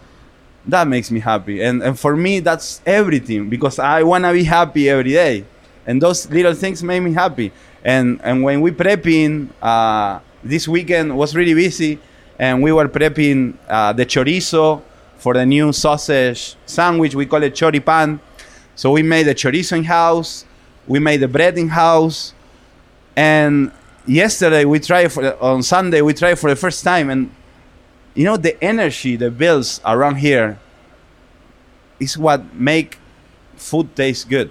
[0.66, 1.62] That makes me happy.
[1.62, 5.44] And and for me that's everything because I wanna be happy every day.
[5.86, 7.52] And those little things made me happy.
[7.84, 11.98] And and when we prepping uh, this weekend was really busy
[12.38, 14.82] and we were prepping uh, the chorizo
[15.16, 17.14] for the new sausage sandwich.
[17.14, 18.20] We call it choripan.
[18.74, 20.44] So we made the chorizo in house.
[20.86, 22.34] We made the bread in house.
[23.14, 23.72] And
[24.06, 27.30] yesterday we tried for on Sunday we tried for the first time and
[28.14, 30.58] you know the energy the builds around here
[31.98, 32.98] is what make
[33.56, 34.50] food taste good.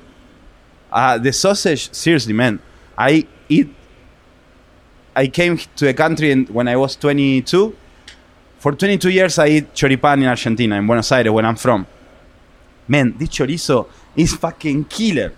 [0.96, 2.58] Uh, the sausage, seriously, man,
[2.98, 3.68] I eat.
[5.14, 7.76] I came to the country in, when I was 22.
[8.60, 11.86] For 22 years, I eat choripan in Argentina, in Buenos Aires, where I'm from.
[12.88, 15.34] Man, this chorizo is fucking killer.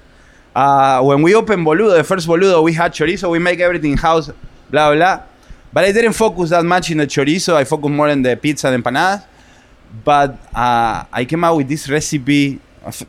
[0.55, 3.31] Uh, when we opened Boludo, the first Boludo, we had chorizo.
[3.31, 4.29] We make everything in house,
[4.69, 5.23] blah blah.
[5.73, 7.55] But I didn't focus that much in the chorizo.
[7.55, 9.25] I focused more on the pizza and empanadas.
[10.03, 12.59] But uh, I came out with this recipe,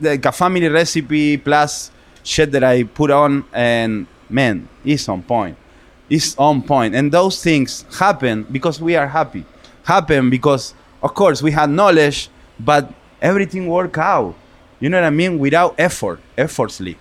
[0.00, 1.90] like a family recipe plus
[2.22, 5.56] shit that I put on, and man, it's on point.
[6.10, 6.94] It's on point.
[6.94, 9.44] And those things happen because we are happy.
[9.84, 14.34] Happen because, of course, we had knowledge, but everything worked out.
[14.80, 15.38] You know what I mean?
[15.38, 16.96] Without effort, effortlessly.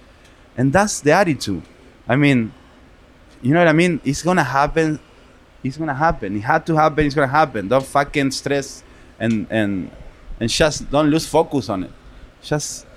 [0.58, 1.62] And that's the attitude.
[2.08, 2.52] I mean,
[3.42, 4.02] you know what I mean?
[4.04, 5.00] It's gonna happen.
[5.64, 6.36] It's gonna happen.
[6.36, 7.06] It had to happen.
[7.06, 7.68] It's gonna happen.
[7.68, 8.84] Don't fucking stress
[9.20, 9.92] and and
[10.40, 11.92] and just don't lose focus on it.
[12.42, 12.88] Just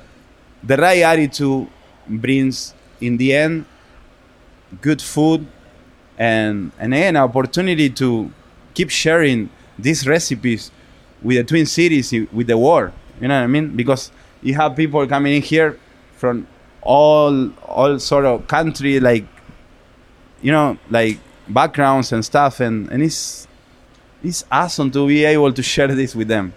[0.63, 1.69] the right attitude
[2.11, 3.65] brings in the end
[4.81, 5.47] good food
[6.19, 8.31] and and an opportunity to
[8.75, 10.71] keep sharing these recipes
[11.23, 12.93] with the twin cities with the world.
[13.21, 13.77] You know what i mean?
[13.77, 14.11] Because
[14.43, 15.79] you have people coming in here
[16.17, 16.47] from
[16.83, 19.25] all all sort of country like
[20.41, 21.19] you know like
[21.49, 23.47] backgrounds and stuff and and it's
[24.23, 26.53] it's awesome to be able to share this with them.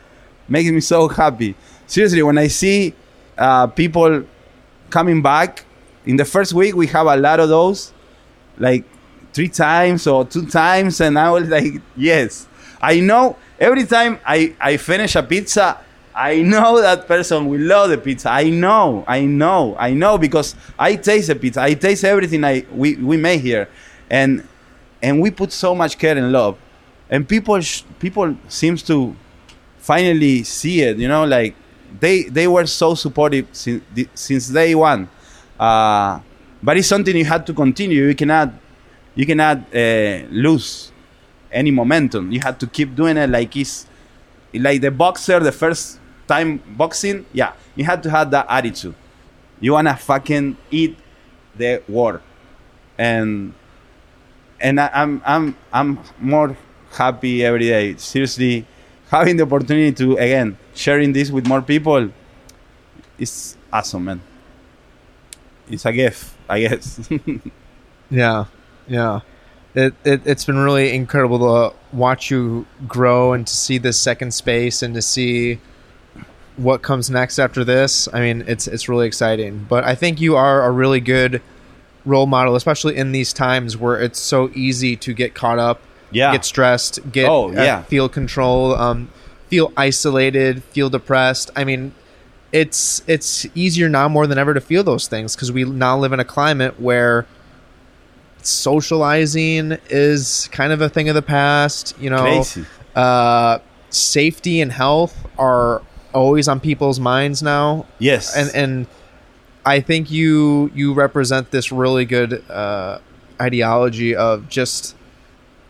[0.47, 1.55] Makes me so happy.
[1.87, 2.93] Seriously, when I see
[3.37, 4.25] uh, people
[4.93, 5.65] coming back
[6.05, 7.91] in the first week, we have a lot of those,
[8.59, 8.85] like
[9.33, 12.47] three times or two times, and I was like, yes,
[12.79, 13.35] I know.
[13.59, 15.79] Every time I I finish a pizza,
[16.13, 18.29] I know that person will love the pizza.
[18.29, 21.61] I know, I know, I know because I taste the pizza.
[21.61, 23.67] I taste everything I we, we make here,
[24.11, 24.47] and
[25.01, 26.55] and we put so much care and love,
[27.09, 27.59] and people
[27.97, 29.15] people seems to
[29.79, 30.97] finally see it.
[30.97, 31.55] You know, like
[31.99, 35.09] they they were so supportive since since day one,
[35.59, 36.19] uh,
[36.61, 38.07] but it's something you had to continue.
[38.07, 38.53] You cannot
[39.15, 40.91] you cannot uh, lose
[41.51, 42.31] any momentum.
[42.31, 43.85] You had to keep doing it like it's
[44.53, 48.95] like the boxer the first time boxing, yeah, you had to have that attitude.
[49.59, 50.97] You wanna fucking eat
[51.55, 52.21] the war,
[52.97, 53.53] and
[54.59, 56.57] and I, I'm I'm I'm more
[56.91, 57.95] happy every day.
[57.97, 58.65] Seriously,
[59.13, 62.09] having the opportunity to again sharing this with more people
[63.19, 64.21] is awesome, man.
[65.69, 67.09] It's a gift, I guess.
[68.09, 68.45] yeah,
[68.87, 69.21] yeah.
[69.75, 74.33] It, it it's been really incredible to watch you grow and to see this second
[74.33, 75.59] space and to see
[76.57, 79.65] what comes next after this, I mean, it's it's really exciting.
[79.69, 81.41] But I think you are a really good
[82.05, 85.81] role model, especially in these times where it's so easy to get caught up,
[86.13, 86.31] yeah.
[86.31, 87.77] get stressed, get oh, yeah.
[87.77, 89.09] uh, feel control, um,
[89.47, 91.51] feel isolated, feel depressed.
[91.55, 91.93] I mean,
[92.51, 96.13] it's it's easier now more than ever to feel those things because we now live
[96.13, 97.25] in a climate where
[98.41, 101.95] socializing is kind of a thing of the past.
[101.99, 102.43] You know,
[102.95, 105.81] uh, safety and health are
[106.13, 107.85] always on people's minds now.
[107.99, 108.87] Yes, and and
[109.65, 112.99] I think you you represent this really good uh,
[113.41, 114.95] ideology of just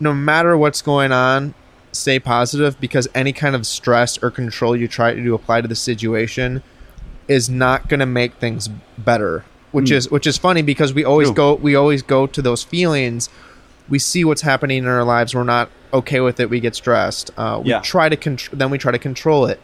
[0.00, 1.54] no matter what's going on,
[1.92, 5.76] stay positive because any kind of stress or control you try to apply to the
[5.76, 6.62] situation
[7.28, 9.44] is not going to make things better.
[9.72, 9.96] Which mm.
[9.96, 11.34] is which is funny because we always True.
[11.34, 13.28] go we always go to those feelings.
[13.88, 15.34] We see what's happening in our lives.
[15.34, 16.48] We're not okay with it.
[16.48, 17.30] We get stressed.
[17.36, 17.80] Uh, we yeah.
[17.80, 18.58] try to control.
[18.58, 19.60] Then we try to control it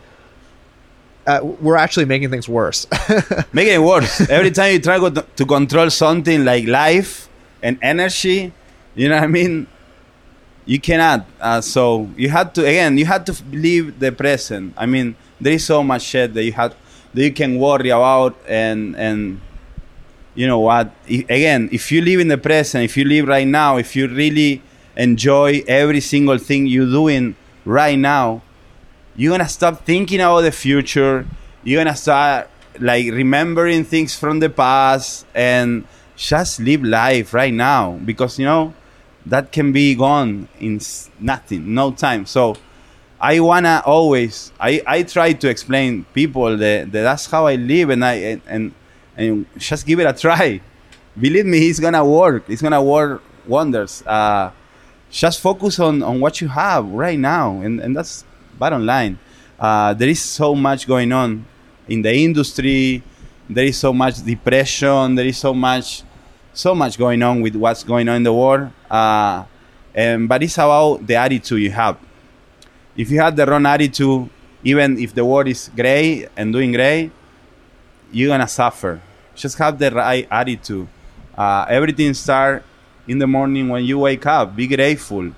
[1.26, 2.86] uh, we're actually making things worse.
[3.52, 4.20] making it worse.
[4.28, 7.28] Every time you try to control something like life
[7.62, 8.52] and energy,
[8.94, 9.66] you know what I mean?
[10.70, 11.26] You cannot.
[11.40, 12.94] Uh, so you had to again.
[12.96, 14.72] You had to live the present.
[14.78, 16.76] I mean, there is so much shit that you have
[17.12, 19.40] that you can worry about, and and
[20.38, 20.94] you know what?
[21.08, 24.62] again, if you live in the present, if you live right now, if you really
[24.94, 28.40] enjoy every single thing you're doing right now,
[29.16, 31.26] you're gonna stop thinking about the future
[31.62, 35.84] you're gonna start like remembering things from the past and
[36.16, 38.72] just live life right now because you know
[39.26, 40.80] that can be gone in
[41.18, 42.56] nothing no time so
[43.20, 47.90] i wanna always i i try to explain people that, that that's how i live
[47.90, 48.74] and i and, and
[49.16, 50.60] and just give it a try
[51.20, 54.50] believe me it's gonna work it's gonna work wonders uh,
[55.10, 58.24] just focus on on what you have right now and and that's
[58.60, 59.18] bottom line,
[59.58, 61.44] uh, there is so much going on
[61.88, 63.02] in the industry.
[63.48, 65.16] There is so much depression.
[65.16, 66.04] There is so much,
[66.52, 68.70] so much going on with what's going on in the world.
[68.90, 69.44] Uh,
[69.94, 71.96] and, but it's about the attitude you have.
[72.96, 74.28] If you have the wrong attitude,
[74.64, 77.10] even if the world is great and doing great,
[78.12, 79.00] you're gonna suffer.
[79.34, 80.88] Just have the right attitude.
[81.36, 82.64] Uh, everything start
[83.06, 84.54] in the morning when you wake up.
[84.54, 85.32] Be grateful.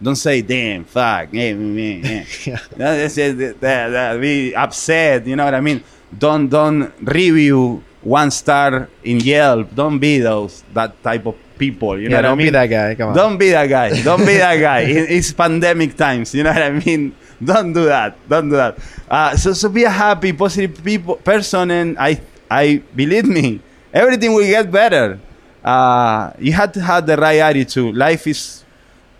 [0.00, 2.24] Don't say damn, fuck, yeah, yeah.
[2.44, 2.58] yeah.
[2.76, 5.26] That's that, that, be upset.
[5.26, 5.84] You know what I mean?
[6.16, 9.72] Don't don't review one star in Yelp.
[9.74, 11.98] Don't be those that type of people.
[11.98, 12.46] You know yeah, don't I mean?
[12.46, 12.94] be that guy.
[12.94, 13.16] Come on.
[13.16, 14.02] Don't be that guy.
[14.02, 14.80] Don't be that guy.
[15.16, 16.34] it's pandemic times.
[16.34, 17.14] You know what I mean?
[17.42, 18.16] Don't do that.
[18.28, 18.78] Don't do that.
[19.10, 23.60] Uh, so so be a happy, positive people person, and I I believe me,
[23.92, 25.18] everything will get better.
[25.64, 27.96] Uh, you have to have the right attitude.
[27.96, 28.64] Life is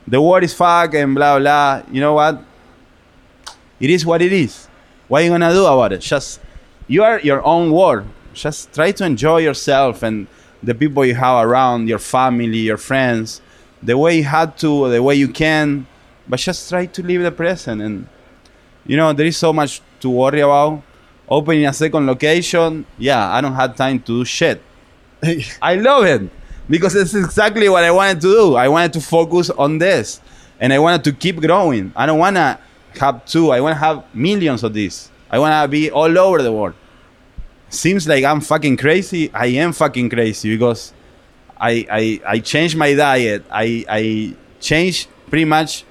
[0.06, 1.82] the world is fuck and blah blah.
[1.90, 2.42] You know what?
[3.80, 4.68] It is what it is.
[5.09, 6.00] What are you gonna do about it?
[6.00, 6.40] Just
[6.86, 8.06] you are your own world.
[8.34, 10.26] Just try to enjoy yourself and
[10.62, 13.40] the people you have around, your family, your friends,
[13.82, 15.86] the way you had to, the way you can.
[16.28, 17.82] But just try to live the present.
[17.82, 18.08] And
[18.86, 20.82] you know there is so much to worry about.
[21.28, 24.60] Opening a second location, yeah, I don't have time to do shit.
[25.62, 26.30] I love it
[26.68, 28.54] because it's exactly what I wanted to do.
[28.54, 30.20] I wanted to focus on this
[30.60, 31.92] and I wanted to keep growing.
[31.96, 32.58] I don't want to
[33.00, 35.10] have two, I want to have millions of these.
[35.30, 36.74] I want to be all over the world.
[37.72, 39.32] Seems like I'm fucking crazy.
[39.32, 40.92] I am fucking crazy because
[41.58, 43.46] I, I, I changed my diet.
[43.50, 45.86] I, I changed pretty much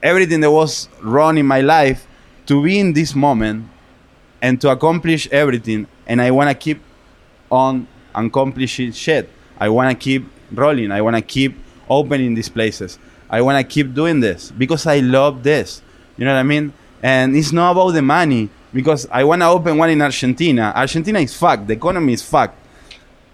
[0.00, 2.06] everything that was wrong in my life
[2.46, 3.68] to be in this moment
[4.40, 5.88] and to accomplish everything.
[6.06, 6.80] And I want to keep
[7.50, 9.28] on accomplishing shit.
[9.58, 10.92] I want to keep rolling.
[10.92, 11.58] I want to keep
[11.90, 13.00] opening these places.
[13.28, 15.82] I want to keep doing this because I love this.
[16.16, 16.72] You know what I mean?
[17.02, 20.72] And it's not about the money because I want to open one in Argentina.
[20.74, 21.66] Argentina is fucked.
[21.66, 22.56] The economy is fucked.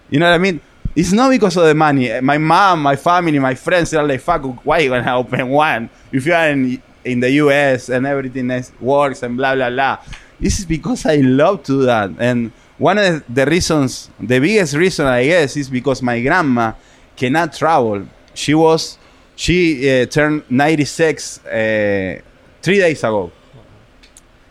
[0.09, 0.61] You know what I mean?
[0.95, 2.21] It's not because of the money.
[2.21, 5.89] My mom, my family, my friends are like, fuck, why you gonna open one?
[6.11, 9.99] If you are in, in the US and everything else works and blah, blah, blah.
[10.39, 12.11] This is because I love to do that.
[12.19, 16.73] And one of the reasons, the biggest reason, I guess, is because my grandma
[17.15, 18.05] cannot travel.
[18.33, 18.97] She was,
[19.35, 22.19] she uh, turned 96 uh,
[22.61, 23.31] three days ago.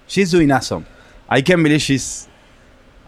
[0.07, 0.87] She's doing awesome.
[1.29, 2.29] I can't believe she's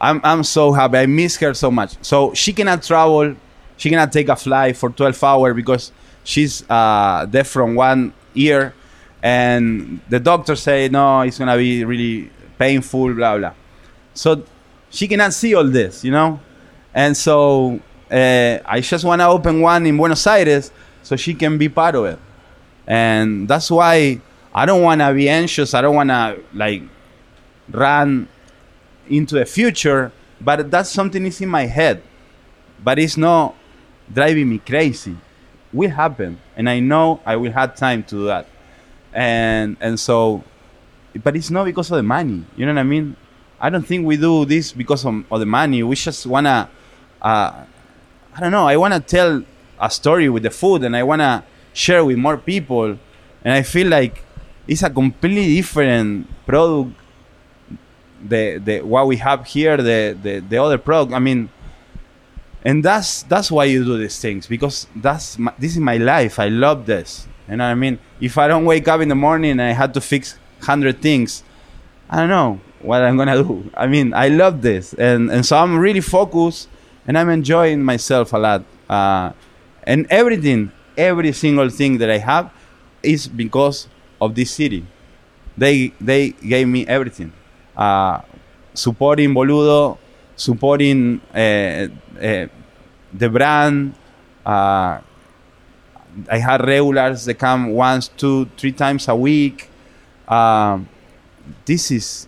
[0.00, 0.98] I'm, I'm so happy.
[0.98, 1.96] I miss her so much.
[2.02, 3.34] So she cannot travel.
[3.76, 5.92] She cannot take a flight for 12 hours because
[6.24, 8.74] she's uh, deaf from one ear.
[9.22, 13.54] And the doctor say, no, it's going to be really painful, blah, blah.
[14.14, 14.44] So
[14.90, 16.40] she cannot see all this, you know?
[16.94, 17.80] And so
[18.10, 20.70] uh, I just want to open one in Buenos Aires
[21.02, 22.18] so she can be part of it.
[22.86, 24.20] And that's why
[24.56, 25.74] I don't want to be anxious.
[25.74, 26.82] I don't want to, like,
[27.70, 28.26] run
[29.06, 32.02] into the future, but that's something is in my head.
[32.82, 33.54] But it's not
[34.10, 35.16] driving me crazy.
[35.74, 38.46] Will happen, and I know I will have time to do that.
[39.12, 40.42] And and so,
[41.22, 42.44] but it's not because of the money.
[42.56, 43.16] You know what I mean?
[43.60, 45.82] I don't think we do this because of, of the money.
[45.82, 46.70] We just wanna,
[47.20, 47.64] uh,
[48.34, 48.66] I don't know.
[48.66, 49.42] I wanna tell
[49.80, 51.44] a story with the food, and I wanna
[51.74, 52.98] share with more people.
[53.44, 54.22] And I feel like
[54.66, 56.92] it's a completely different product
[58.28, 61.12] the the what we have here, the the, the other product.
[61.12, 61.48] I mean,
[62.64, 66.38] and that's that's why you do these things because that's my, this is my life.
[66.38, 67.26] I love this.
[67.48, 67.98] You know what I mean?
[68.20, 71.44] If I don't wake up in the morning and I had to fix hundred things,
[72.10, 73.70] I don't know what I'm gonna do.
[73.76, 76.68] I mean, I love this, and and so I'm really focused,
[77.06, 78.64] and I'm enjoying myself a lot.
[78.88, 79.32] Uh,
[79.84, 82.52] and everything, every single thing that I have,
[83.02, 83.88] is because
[84.20, 84.86] of this city.
[85.56, 87.32] They they gave me everything
[87.76, 88.20] uh,
[88.74, 89.98] supporting Boludo,
[90.34, 91.88] supporting uh,
[92.20, 92.46] uh,
[93.12, 93.94] the brand.
[94.44, 95.00] Uh,
[96.30, 99.68] I had regulars that come once, two, three times a week.
[100.26, 100.88] Um,
[101.66, 102.26] this is,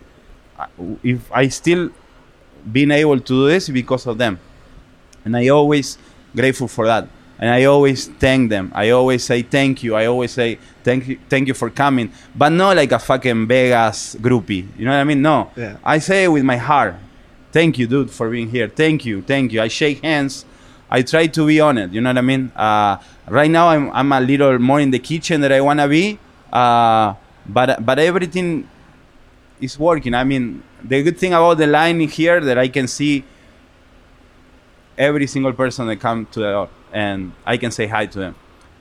[1.03, 1.89] if I still
[2.71, 4.39] been able to do this because of them,
[5.25, 5.97] and I always
[6.35, 7.07] grateful for that
[7.39, 8.71] and I always thank them.
[8.75, 9.95] I always say thank you.
[9.95, 14.15] I always say thank you, thank you for coming, but not like a fucking Vegas
[14.15, 14.67] groupie.
[14.77, 15.21] You know what I mean?
[15.21, 15.51] No.
[15.55, 15.77] Yeah.
[15.83, 16.95] I say it with my heart.
[17.51, 18.67] Thank you, dude, for being here.
[18.67, 19.61] Thank you, thank you.
[19.61, 20.45] I shake hands.
[20.91, 21.91] I try to be on it.
[21.91, 22.51] You know what I mean?
[22.55, 26.19] Uh, right now, I'm I'm a little more in the kitchen than I wanna be,
[26.51, 27.13] uh,
[27.45, 28.67] but but everything
[29.61, 30.13] is working.
[30.13, 33.23] I mean, the good thing about the line here that I can see
[34.99, 38.35] every single person that come to the door and I can say hi to them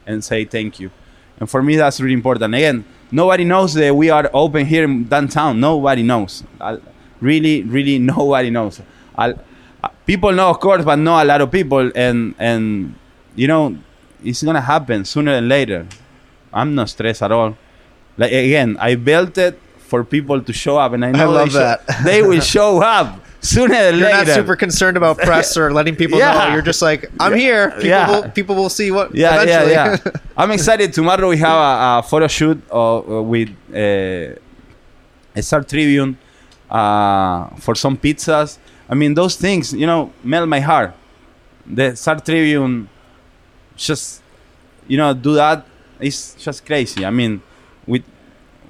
[0.06, 0.90] and say thank you.
[1.38, 2.52] And for me, that's really important.
[2.54, 5.60] Again, nobody knows that we are open here in downtown.
[5.60, 6.42] Nobody knows.
[6.60, 6.78] I,
[7.20, 8.80] really, really, nobody knows.
[9.16, 9.34] I,
[10.04, 11.92] people know, of course, but not a lot of people.
[11.94, 12.94] And and
[13.36, 13.78] you know,
[14.24, 15.86] it's gonna happen sooner than later.
[16.52, 17.56] I'm not stressed at all.
[18.16, 21.52] Like again, I built it for people to show up, and I know I love
[21.52, 22.04] they, that.
[22.04, 24.24] they will show up sooner You're later.
[24.24, 26.32] not super concerned about press or letting people Yeah.
[26.48, 26.52] know.
[26.54, 27.70] You're just like, I'm here.
[27.70, 28.10] People, Yeah.
[28.10, 29.14] will, people will see what.
[29.14, 29.72] yeah, eventually.
[29.72, 30.12] yeah, yeah.
[30.36, 30.92] I'm excited.
[30.92, 36.18] Tomorrow we have a, a photo shoot uh, with uh, Star Tribune
[36.70, 38.58] uh, for some pizzas.
[38.88, 40.94] I mean, those things, you know, melt my heart.
[41.66, 42.88] The Star Tribune,
[43.76, 44.22] just
[44.86, 45.66] you know, do that.
[46.00, 47.04] It's just crazy.
[47.04, 47.42] I mean,
[47.86, 48.02] with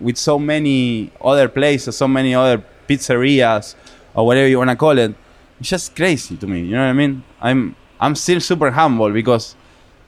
[0.01, 3.75] with so many other places, so many other pizzerias
[4.19, 5.15] or whatever you wanna call it,
[5.61, 6.61] it's just crazy to me.
[6.63, 7.23] You know what I mean?
[7.41, 9.55] I'm I'm still super humble because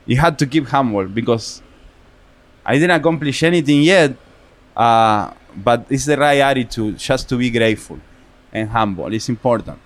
[0.05, 1.61] you had to keep humble because
[2.65, 4.15] I didn't accomplish anything yet,
[4.75, 7.99] uh, but it's the right attitude just to be grateful
[8.51, 9.13] and humble.
[9.13, 9.79] It's important.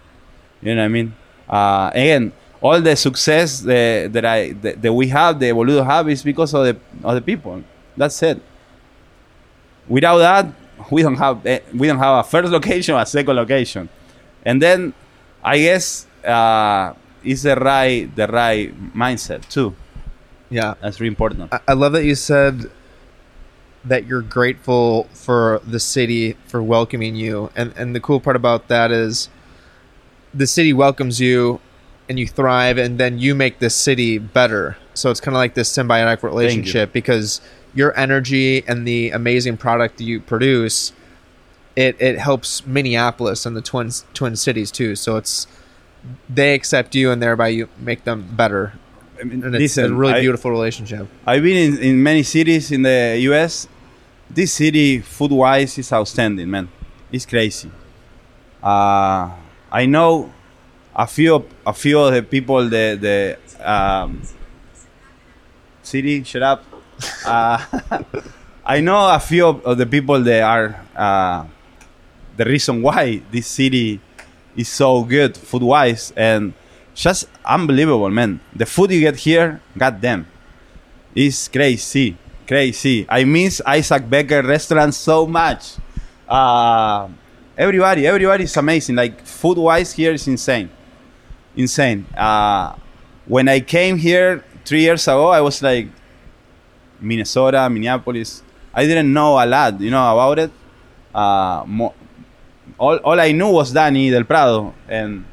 [0.62, 1.16] You know what I mean?
[1.48, 6.10] Uh, again, all the success that, that I that, that we have, the Boludo have,
[6.10, 6.76] is because of the
[7.08, 7.64] of the people.
[7.96, 8.42] That's it.
[9.88, 10.48] Without that,
[10.90, 13.88] we don't have eh, we don't have a first location, a second location,
[14.46, 14.94] and then
[15.44, 16.94] I guess uh,
[17.24, 19.76] it's the right the right mindset too.
[20.50, 20.76] yeah.
[20.82, 21.52] That's really important.
[21.52, 22.72] I, I love that you said
[23.84, 28.68] that you're grateful for the city for welcoming you, and and the cool part about
[28.68, 29.30] that is
[30.34, 31.60] the city welcomes you,
[32.10, 34.78] and you thrive, and then you make the city better.
[34.94, 37.42] So it's kind of like this symbiotic relationship because
[37.74, 40.94] your energy and the amazing product that you produce
[41.76, 44.96] it it helps Minneapolis and the twin twin cities too.
[44.96, 45.48] So it's
[46.30, 48.74] they accept you and thereby you make them better.
[49.20, 51.08] I mean, And it's a listen, really I- beautiful relationship.
[51.26, 53.68] I've been in, in many cities in the US.
[54.30, 56.68] This city, food wise, is outstanding, man.
[57.12, 57.70] It's crazy.
[58.62, 59.30] Uh,
[59.72, 60.32] I know
[60.96, 63.38] a few of- a few of the people the the
[63.74, 64.22] um,
[65.84, 66.24] city.
[66.24, 66.64] Shut up.
[67.26, 67.64] Uh,
[68.66, 71.46] I know a few of, of the people that are uh,
[72.38, 74.00] the reason why this city
[74.56, 76.54] is so good food wise and
[76.94, 78.40] just unbelievable, man.
[78.56, 80.28] The food you get here, goddamn.
[81.14, 82.18] It's crazy,
[82.48, 83.06] crazy.
[83.10, 85.76] I miss Isaac Becker restaurant so much.
[86.28, 87.08] Uh,
[87.58, 88.96] everybody, everybody is amazing.
[88.96, 90.70] Like food wise, here is insane,
[91.56, 92.06] insane.
[92.16, 92.76] Uh,
[93.26, 95.88] when I came here three years ago, I was like
[97.00, 98.42] Minnesota, Minneapolis.
[98.74, 100.52] I didn't know a lot, you know, about it.
[101.14, 101.94] Uh, mo-
[102.78, 105.26] all, all I knew was Danny del Prado, and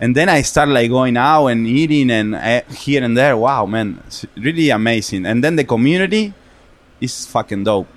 [0.00, 3.36] and then I started like going out and eating and uh, here and there.
[3.36, 5.26] Wow, man, it's really amazing.
[5.26, 6.34] And then the community
[7.00, 7.88] is fucking dope.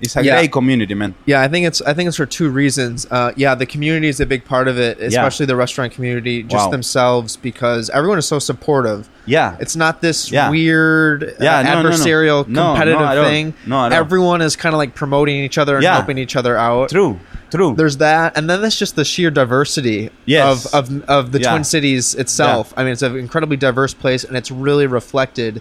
[0.00, 0.36] It's a Yeah.
[0.36, 1.14] great community, man.
[1.26, 3.06] Yeah, I think it's I think it's for two reasons.
[3.10, 6.66] Uh, yeah, the community is a big part of it, especially the restaurant community, just
[6.66, 6.70] Wow.
[6.70, 9.08] themselves, because everyone is so supportive.
[9.26, 10.50] Yeah, It's not this Yeah.
[10.50, 11.88] weird uh, Yeah, no, no, no.
[11.90, 13.54] adversarial No, no, competitive thing.
[13.66, 13.84] No.
[13.86, 15.94] Everyone is kind of like promoting each other and Yeah.
[15.94, 16.88] helping each other out.
[16.88, 17.20] true,
[17.50, 17.74] true.
[17.76, 20.66] There's that, and then there's just the sheer diversity Yes.
[20.66, 21.50] of, of of the Yeah.
[21.50, 22.72] Twin Cities itself.
[22.76, 25.60] I mean, it's an incredibly diverse place, and it's really reflected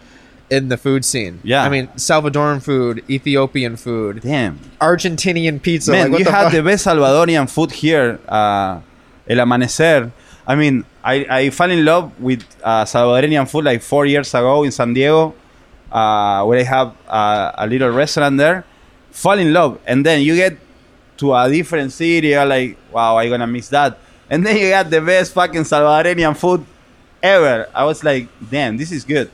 [0.49, 1.39] in the food scene.
[1.43, 1.63] Yeah.
[1.63, 4.59] I mean, Salvadoran food, Ethiopian food, Damn.
[4.81, 5.91] Argentinian pizza.
[5.91, 6.53] Man, like, you the have fuck?
[6.53, 8.19] the best Salvadorian food here.
[8.27, 8.81] Uh,
[9.27, 10.11] El Amanecer.
[10.47, 14.63] I mean, I, I fell in love with uh, Salvadorian food like four years ago
[14.63, 15.35] in San Diego,
[15.91, 18.65] uh, where I have uh, a little restaurant there.
[19.11, 20.57] Fall in love, and then you get
[21.17, 22.29] to a different city.
[22.29, 23.99] You're like, wow, I'm gonna miss that.
[24.29, 26.65] And then you got the best fucking Salvadorian food
[27.21, 27.67] ever.
[27.73, 29.29] I was like, damn, this is good.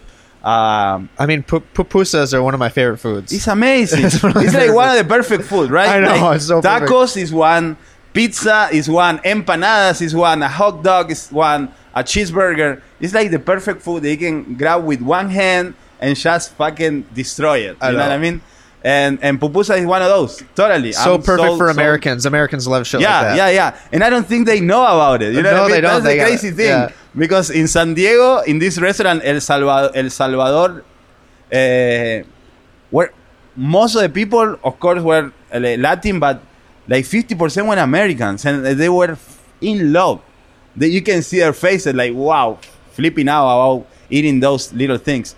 [0.46, 3.34] Um, I mean, pu- pupusas are one of my favorite foods.
[3.34, 4.06] it's amazing.
[4.06, 5.90] It's it's one of like favorite one of the perfect food, right?
[5.90, 6.92] I know, Like, it's so perfect.
[6.92, 7.78] tacos is one,
[8.14, 12.82] pizza is one, empanadas is one, a hot dog is one, a cheeseburger.
[13.00, 17.02] It's like the perfect food that you can grab with one hand and just fucking
[17.14, 17.72] destroy it.
[17.72, 17.98] You I know.
[17.98, 18.04] know.
[18.04, 18.42] what I mean?
[18.86, 20.44] And and pupusa is one of those.
[20.54, 20.92] Totally.
[20.92, 22.28] so I'm perfect for so- Americans.
[22.28, 23.36] Americans love shit yeah, like that.
[23.38, 23.90] yeah, yeah.
[23.92, 25.34] And I don't think they know about it.
[25.34, 25.76] You know No, what I mean?
[25.76, 26.04] they don't.
[26.04, 26.56] That's They the crazy it.
[26.56, 26.68] thing.
[26.68, 26.92] Yeah.
[27.18, 30.84] Because in San Diego, in this restaurant, El Salvador, El Salvador,
[31.52, 32.24] uh,
[32.92, 33.12] where
[33.56, 36.42] most of the people, of course, were uh, Latin, but
[36.88, 39.18] like 50% were Americans, and they were
[39.62, 40.22] in love.
[40.76, 42.60] That you can see their faces, like wow,
[42.92, 45.34] flipping out about eating those little things.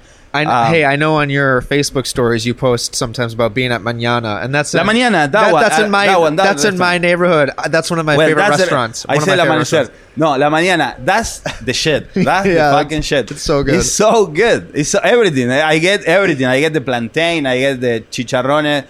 [0.45, 3.81] I, Um, hey, I know on your Facebook stories you post sometimes about being at
[3.81, 6.43] Mañana, and that's La in, Mañana, that one, That's uh, in my that one, that
[6.43, 7.49] that's in my neighborhood.
[7.57, 9.05] Uh, That's one of my Well, favorite restaurants.
[9.09, 9.91] I of said my La restaurants.
[10.15, 10.95] No, La Mañana.
[11.03, 12.13] That's the shit.
[12.13, 13.31] That's Yeah, the fucking shit.
[13.31, 13.75] it's so good.
[13.75, 14.71] It's so good.
[14.73, 15.49] It's so, everything.
[15.51, 16.45] I get everything.
[16.45, 17.45] I get the plantain.
[17.45, 18.85] I get the chicharrones.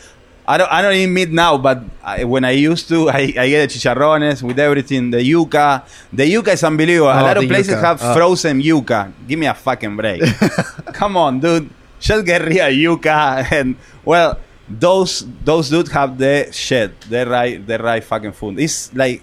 [0.49, 0.71] I don't.
[0.71, 3.75] I don't eat meat now, but I, when I used to, I, I get the
[3.79, 5.11] chicharrones with everything.
[5.11, 5.83] The yuca.
[6.13, 7.09] The yuca is unbelievable.
[7.09, 7.81] a Oh, lot of places yuca.
[7.81, 8.13] have Oh.
[8.13, 9.11] frozen yuca.
[9.27, 10.21] Give me a fucking break.
[10.93, 11.69] Come on, dude.
[11.99, 13.75] Just get of yuca and
[14.05, 14.39] well,
[14.69, 16.91] those those dudes have the shit.
[17.09, 18.57] The right the right fucking food.
[18.57, 19.21] It's like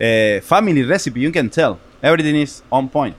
[0.00, 1.20] a family recipe.
[1.20, 3.14] You can tell everything is on point,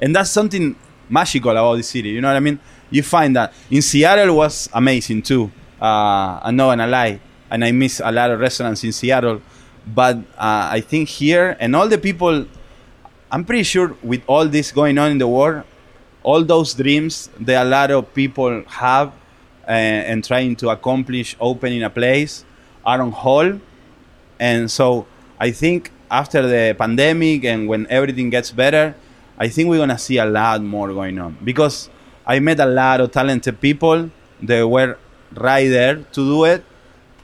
[0.00, 0.76] and that's something
[1.10, 2.08] magical about the city.
[2.10, 2.58] You know what I mean?
[2.90, 5.50] You find that in Seattle was amazing too.
[5.82, 7.18] Uh, I'm not gonna lie,
[7.50, 9.42] and I miss a lot of restaurants in Seattle.
[9.84, 12.46] But uh, I think here and all the people,
[13.32, 15.64] I'm pretty sure with all this going on in the world,
[16.22, 19.08] all those dreams that a lot of people have
[19.66, 22.44] uh, and trying to accomplish opening a place
[22.86, 23.60] are on hold.
[24.38, 25.06] And so
[25.40, 28.94] I think after the pandemic and when everything gets better,
[29.36, 31.90] I think we're gonna see a lot more going on because
[32.24, 34.10] I met a lot of talented people
[34.42, 34.96] that were
[35.38, 36.64] right there to do it,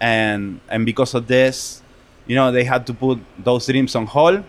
[0.01, 1.83] and and because of this,
[2.27, 4.45] you know, they had to put those dreams on hold.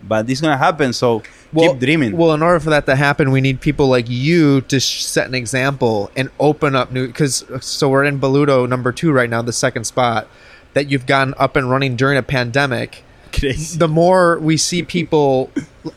[0.00, 1.22] But it's gonna happen, so
[1.56, 2.16] keep dreaming.
[2.16, 5.26] Well, in order for that to happen, we need people like you to sh- set
[5.26, 7.08] an example and open up new.
[7.08, 10.28] Because uh, so we're in Boludo number two right now, the second spot
[10.74, 13.02] that you've gotten up and running during a pandemic.
[13.32, 13.78] Crazy.
[13.78, 15.50] The more we see people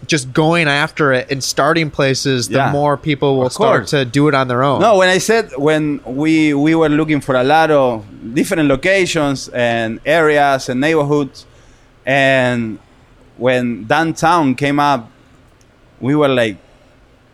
[0.08, 2.72] just going after it and starting places, the Yeah.
[2.72, 4.80] more people will start to do it on their own.
[4.82, 9.50] No, when I said when we we were looking for a lot of different locations
[9.50, 11.46] and areas and neighborhoods,
[12.06, 12.80] and
[13.38, 15.10] when downtown came up,
[16.00, 16.58] we were like,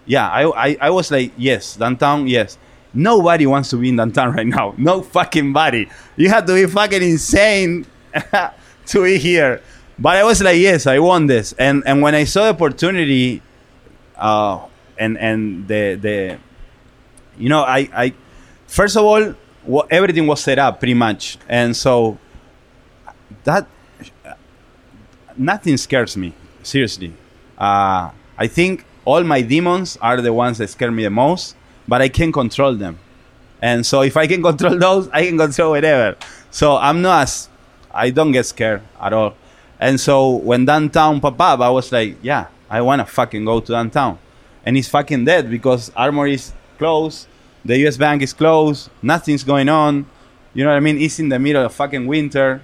[0.06, 2.58] yeah, I I, I was like, yes, downtown, yes.
[2.94, 4.74] nobody wants to be in downtown right now.
[4.78, 5.90] No fucking body.
[6.16, 7.86] You have to be fucking insane
[8.88, 9.62] to be here.
[10.00, 11.54] But I was like, yes, I want this.
[11.58, 13.42] And and when I saw the opportunity,
[14.16, 14.66] uh,
[14.98, 16.38] and and the the,
[17.38, 18.14] you know, I I
[18.68, 19.34] first of all,
[19.66, 22.18] wha- everything was set up pretty much, and so
[23.44, 23.68] that
[25.36, 26.34] nothing scares me
[26.64, 27.14] seriously.
[27.58, 31.56] Uh, I think all my demons are the ones that scare me the most,
[31.88, 33.00] but I can control them.
[33.62, 36.18] And so if I can control those, I can control whatever.
[36.52, 37.50] So I'm not as,
[37.92, 39.36] I don't get scared at all.
[39.80, 43.60] And so when downtown pop up, I was like, yeah, I want to fucking go
[43.60, 44.18] to downtown.
[44.66, 47.28] And it's fucking dead because Armory is closed,
[47.64, 50.06] the US Bank is closed, nothing's going on.
[50.54, 51.00] You know what I mean?
[51.00, 52.62] It's in the middle of fucking winter.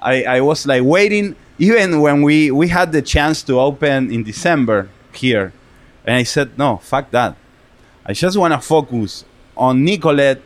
[0.00, 4.24] I, I was like waiting even when we, we had the chance to open in
[4.24, 5.52] December here.
[6.04, 7.36] And I said, no, fuck that.
[8.04, 9.24] I just want to focus
[9.56, 10.42] on Nicollet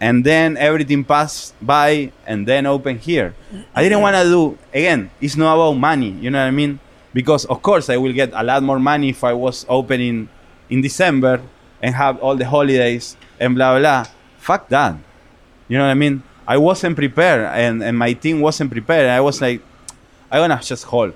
[0.00, 3.34] and then everything passed by and then open here.
[3.74, 6.78] I didn't want to do, again, it's not about money, you know what I mean?
[7.12, 10.28] Because, of course, I will get a lot more money if I was opening
[10.70, 11.40] in December
[11.82, 14.06] and have all the holidays and blah, blah.
[14.38, 14.96] Fuck that.
[15.68, 16.22] You know what I mean?
[16.46, 19.08] I wasn't prepared and, and my team wasn't prepared.
[19.08, 19.62] I was like,
[20.30, 21.14] I want to just hold.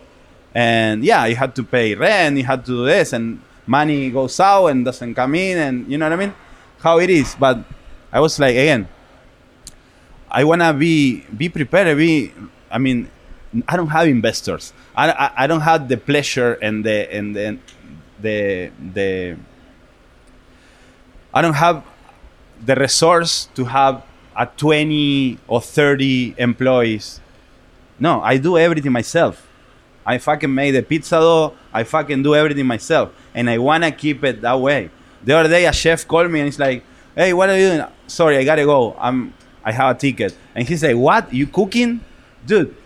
[0.55, 4.39] And yeah, you had to pay rent, you had to do this, and money goes
[4.41, 6.35] out and doesn't come in, and you know what I mean?
[6.81, 7.35] How it is.
[7.39, 7.65] But
[8.13, 8.89] I was like, again,
[10.31, 11.97] I want to be be prepared.
[11.97, 12.33] Be,
[12.71, 13.11] I mean,
[13.69, 14.73] I don't have investors.
[14.97, 17.59] I, I, I don't have the pleasure and the and the
[18.21, 19.37] the the.
[21.35, 21.85] I don't have
[22.65, 24.05] the resource to have
[24.37, 27.21] a 20 or 30 employees.
[27.99, 29.49] No, I do everything myself.
[30.05, 31.55] I fucking made the pizza dough.
[31.73, 34.91] I fucking do everything myself, and I wanna keep it that way.
[35.25, 36.83] The other day, a chef called me and he's like,
[37.15, 37.85] "Hey, what are you doing?
[38.13, 38.95] Sorry, I gotta go.
[38.99, 39.33] I'm
[39.65, 41.33] I have a ticket." And he like, "What?
[41.33, 42.01] You cooking,
[42.45, 42.77] dude?"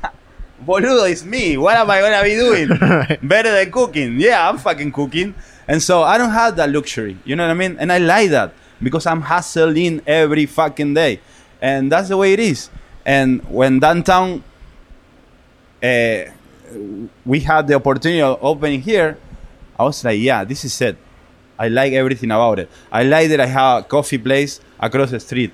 [0.66, 1.56] Boludo, it's me.
[1.56, 2.68] What am I gonna be doing?
[2.80, 3.20] Right.
[3.20, 4.20] Better than cooking.
[4.20, 5.34] Yeah, I'm fucking cooking.
[5.68, 7.16] And so I don't have that luxury.
[7.24, 7.76] You know what I mean?
[7.78, 11.20] And I like that because I'm hustling every fucking day.
[11.60, 12.70] And that's the way it is.
[13.04, 14.42] And when downtown
[15.82, 16.24] uh,
[17.24, 19.18] we had the opportunity of opening here,
[19.78, 20.96] I was like, yeah, this is it.
[21.60, 22.70] I like everything about it.
[22.90, 25.52] I like that I have a coffee place across the street.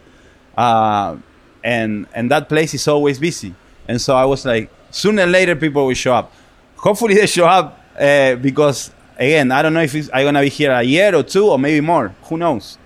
[0.57, 1.17] Uh,
[1.65, 3.53] and, and that place is always busy.
[3.89, 6.33] And so I was like, sooner or later, people will show up.
[6.77, 10.71] Hopefully, they show up uh, because, again, I don't know if I'm to be here
[10.71, 12.15] a year or two or maybe more.
[12.29, 12.79] Who knows?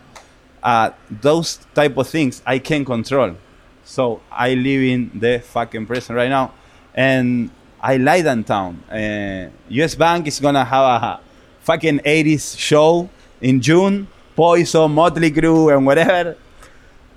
[0.62, 3.36] Uh, those type of things I can control.
[3.84, 6.54] So I live in the fucking present right now,
[6.94, 7.50] and
[7.82, 8.82] I like downtown.
[8.90, 9.94] Uh, U.S.
[9.94, 11.20] Bank is gonna have a
[11.60, 13.08] fucking 80s show
[13.40, 14.08] in June.
[14.36, 16.36] Poison, Motley Crue, and whatever.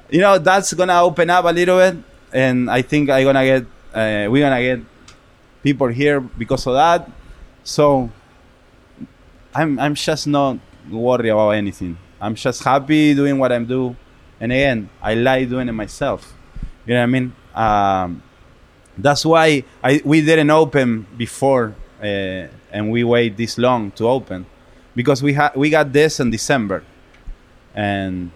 [0.09, 1.95] You know that's gonna open up a little bit,
[2.33, 3.63] and I think I'm gonna get
[3.93, 4.81] uh, we're gonna get
[5.63, 7.09] people here because of that.
[7.63, 8.11] So
[9.55, 10.57] I'm I'm just not
[10.91, 11.97] worried about anything.
[12.19, 13.95] I'm just happy doing what I'm doing,
[14.39, 16.33] and again, I like doing it myself.
[16.85, 17.33] You know what I mean?
[17.55, 18.23] Um,
[18.97, 24.45] that's why I we didn't open before, uh, and we wait this long to open,
[24.95, 26.83] because we had we got this in December,
[27.73, 28.31] and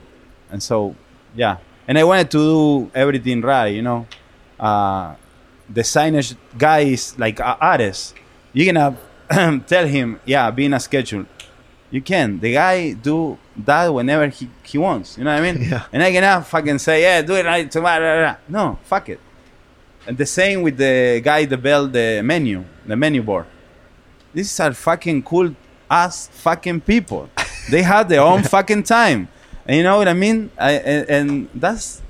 [0.49, 0.95] and so
[1.35, 1.57] yeah,
[1.87, 4.07] and I wanted to do everything right, you know.
[4.59, 5.15] Uh,
[5.69, 8.13] the signage guy is like a artist.
[8.53, 8.95] You gonna
[9.67, 11.25] tell him, yeah, be in a schedule.
[11.89, 12.39] You can.
[12.39, 15.17] The guy do that whenever he, he wants.
[15.17, 15.63] You know what I mean?
[15.69, 15.83] Yeah.
[15.91, 18.35] And I cannot fucking say, yeah, do it right tomorrow.
[18.49, 19.19] No, fuck it.
[20.05, 23.45] And the same with the guy that built the menu, the menu board.
[24.33, 25.55] These are fucking cool
[25.89, 27.29] ass fucking people.
[27.69, 29.29] they have their own fucking time.
[29.65, 30.51] And you know what I mean?
[30.57, 32.01] I, and, and that's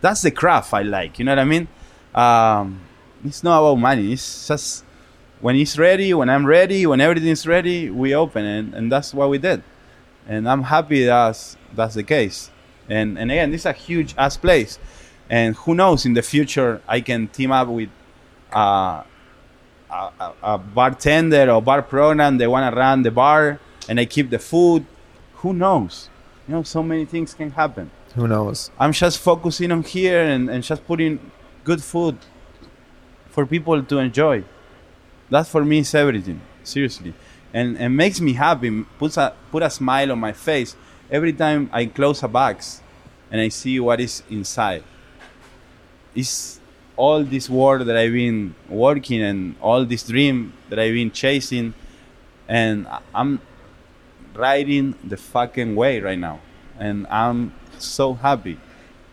[0.00, 1.18] that's the craft I like.
[1.18, 1.68] You know what I mean?
[2.14, 2.80] Um,
[3.24, 4.12] it's not about money.
[4.12, 4.84] It's just
[5.40, 9.28] when it's ready, when I'm ready, when everything's ready, we open it, and that's what
[9.28, 9.62] we did.
[10.28, 12.50] And I'm happy that's that's the case.
[12.88, 14.78] And and again, this is a huge ass place,
[15.28, 17.90] and who knows in the future I can team up with
[18.52, 19.02] uh,
[19.96, 22.38] a, a, a bartender or bar program.
[22.38, 24.84] They want to run the bar, and they keep the food.
[25.40, 26.08] Who knows?
[26.46, 27.90] You know, so many things can happen.
[28.14, 28.70] Who knows?
[28.78, 31.30] I'm just focusing on here and, and just putting
[31.64, 32.16] good food
[33.28, 34.44] for people to enjoy.
[35.30, 37.12] That for me is everything, seriously.
[37.52, 40.76] And and makes me happy, puts a put a smile on my face
[41.10, 42.82] every time I close a box
[43.30, 44.84] and I see what is inside.
[46.14, 46.60] It's
[46.96, 51.74] all this work that I've been working and all this dream that I've been chasing
[52.48, 53.40] and I'm
[54.34, 56.40] riding the fucking way right now.
[56.78, 58.58] and I'm so happy.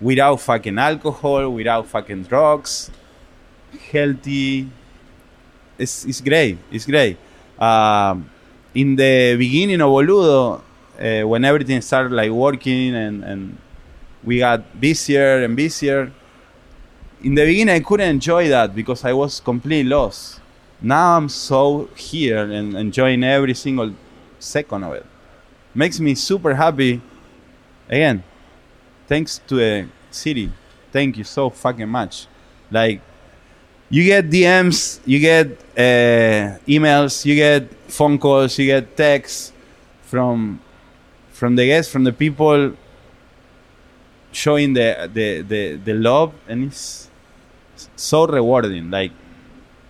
[0.02, 2.92] Without fucking alcohol, without fucking drugs,
[3.92, 4.70] healthy.
[5.78, 6.58] It's, it's great.
[6.72, 7.18] It's great.
[7.58, 8.30] Um,
[8.74, 10.62] in the beginning of Boludo,
[11.00, 13.58] uh, when everything started like working and, and
[14.24, 16.12] we got busier and busier,
[17.24, 20.42] in the beginning I couldn't enjoy that because I was completely lost.
[20.82, 23.94] Now I'm so here and enjoying every single
[24.40, 25.06] second of it.
[25.74, 27.02] Makes me super happy.
[27.90, 28.24] Again,
[29.08, 30.52] thanks to the city.
[30.92, 32.28] Thank you so fucking much.
[32.70, 33.02] Like,
[33.90, 35.48] you get DMs, you get
[35.78, 39.54] uh, emails, you get phone calls, you get texts
[40.02, 40.60] from
[41.32, 42.74] from the guests, from the people
[44.32, 47.10] showing the the the, the love, and it's
[47.96, 48.90] so rewarding.
[48.90, 49.12] Like,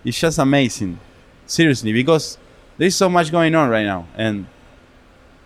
[0.03, 0.99] it's just amazing.
[1.45, 2.37] Seriously, because
[2.77, 4.47] there's so much going on right now, and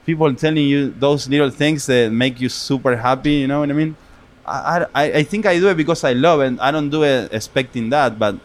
[0.06, 3.34] people telling you those little things that make you super happy.
[3.34, 3.96] You know what I mean?
[4.46, 7.34] I, I, I think I do it because I love and I don't do it
[7.34, 8.38] expecting that, but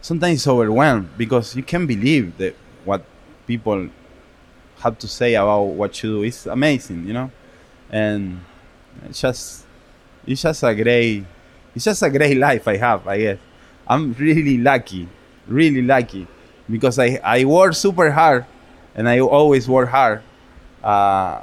[0.00, 3.04] sometimes it's overwhelmed because you can't believe that what
[3.46, 3.90] people
[4.78, 6.22] have to say about what you do.
[6.22, 7.30] It's amazing, you know,
[7.90, 8.40] and
[9.04, 9.66] it's just
[10.26, 11.24] it's just a great
[11.74, 13.06] it's just a great life I have.
[13.06, 13.38] I guess
[13.86, 15.08] I'm really lucky,
[15.46, 16.26] really lucky,
[16.70, 18.46] because I I work super hard,
[18.94, 20.22] and I always work hard,
[20.82, 21.42] uh,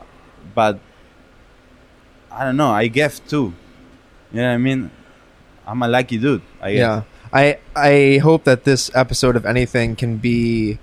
[0.56, 0.80] but
[2.32, 2.72] I don't know.
[2.72, 3.54] I give too.
[4.32, 4.92] You know what I mean?
[5.68, 6.42] I'm a lucky dude.
[6.62, 6.80] I guess.
[6.80, 7.04] Yeah.
[7.34, 10.80] I I hope that this episode of anything can be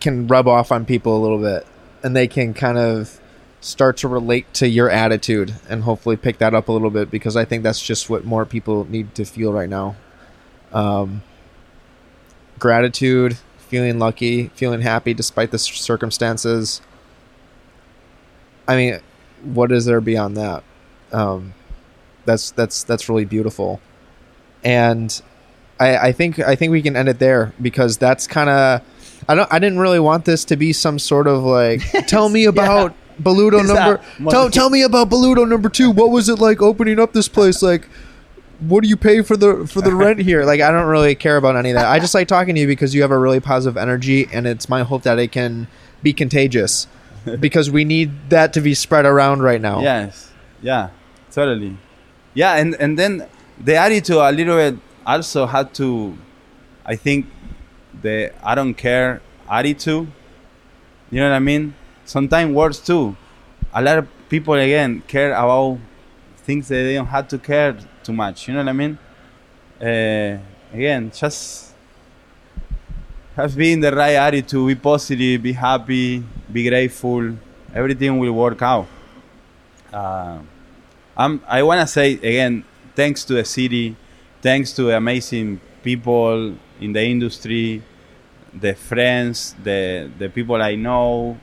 [0.00, 1.66] can rub off on people a little bit
[2.02, 3.20] and they can kind of
[3.60, 7.36] start to relate to your attitude and hopefully pick that up a little bit because
[7.36, 9.96] I think that's just what more people need to feel right now.
[10.72, 11.22] Um,
[12.58, 16.80] gratitude, feeling lucky, feeling happy despite the circumstances.
[18.66, 19.00] I mean,
[19.42, 20.62] what is there beyond that?
[21.12, 21.54] Um,
[22.24, 23.80] that's that's that's really beautiful,
[24.62, 25.20] and
[25.80, 28.82] I, I think I think we can end it there because that's kind of
[29.28, 32.44] I don't I didn't really want this to be some sort of like tell me
[32.44, 32.94] about
[33.60, 35.90] It's number tell tell me about Boludo number two.
[35.90, 37.62] What was it like opening up this place?
[37.62, 37.88] Like,
[38.60, 40.44] what do you pay for the for the rent here?
[40.44, 41.86] Like, I don't really care about any of that.
[41.86, 44.68] I just like talking to you because you have a really positive energy, and it's
[44.68, 45.66] my hope that it can
[46.02, 46.86] be contagious
[47.40, 49.80] because we need that to be spread around right now.
[49.80, 50.30] Yes.
[50.62, 50.90] Yeah.
[51.30, 51.76] Totally.
[52.34, 53.26] Yeah, and and then
[53.58, 56.16] the attitude a little bit also had to,
[56.84, 57.26] I think,
[58.02, 60.10] the I don't care attitude.
[61.10, 61.74] You know what I mean?
[62.10, 63.16] Sometimes words too.
[63.72, 65.78] A lot of people again care about
[66.38, 68.48] things that they don't have to care too much.
[68.48, 68.98] You know what I mean?
[69.80, 70.38] Uh,
[70.74, 71.72] again, just
[73.36, 74.66] have been the right attitude.
[74.66, 75.40] Be positive.
[75.40, 76.24] Be happy.
[76.52, 77.36] Be grateful.
[77.72, 78.88] Everything will work out.
[79.92, 80.40] Uh,
[81.16, 82.64] I want to say again,
[82.96, 83.94] thanks to the city,
[84.42, 87.84] thanks to amazing people in the industry,
[88.52, 91.38] the friends, the the people I know,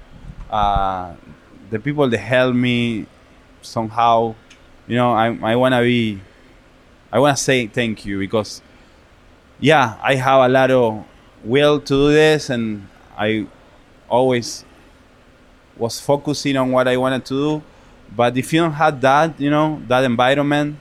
[0.50, 1.14] uh,
[1.70, 3.06] the people that help me
[3.62, 4.36] somehow.
[4.88, 6.22] You know, I I want to be,
[7.12, 8.62] I want to say thank you because,
[9.60, 11.04] yeah, I have a lot of
[11.44, 12.88] will to do this, and
[13.18, 13.48] I
[14.08, 14.64] always
[15.76, 17.64] was focusing on what I wanted to do.
[18.16, 20.80] But if you don't have that, you know, that environment,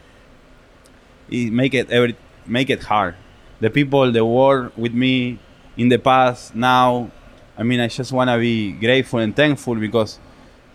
[1.29, 3.17] it make it every make it hard.
[3.61, 5.39] The people that work with me
[5.77, 7.11] in the past, now,
[7.59, 10.19] I mean, I just want to be grateful and thankful because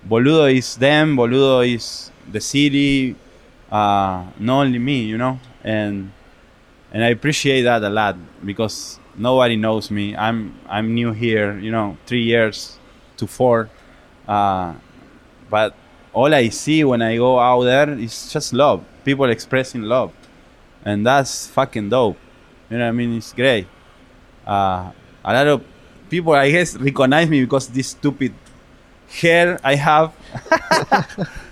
[0.07, 3.15] Boludo is them, Boludo is the city,
[3.71, 6.11] uh, not only me, you know, and
[6.91, 10.15] and I appreciate that a lot because nobody knows me.
[10.15, 12.77] I'm I'm new here, you know, three years
[13.17, 13.69] to four,
[14.27, 14.73] uh,
[15.49, 15.75] but
[16.13, 18.83] all I see when I go out there is just love.
[19.05, 20.11] People expressing love,
[20.83, 22.17] and that's fucking dope.
[22.69, 23.17] You know I mean?
[23.17, 23.67] It's great.
[24.45, 24.91] Uh,
[25.23, 25.63] a lot of
[26.11, 28.33] people, I guess, recognize me because this stupid
[29.07, 30.13] hair I have.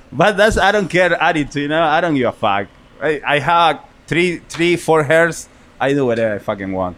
[0.11, 1.63] but that's I don't care attitude.
[1.63, 2.67] You know, I don't give a fuck.
[3.01, 5.47] I, I have three, three, four hairs.
[5.79, 6.97] I do whatever I fucking want.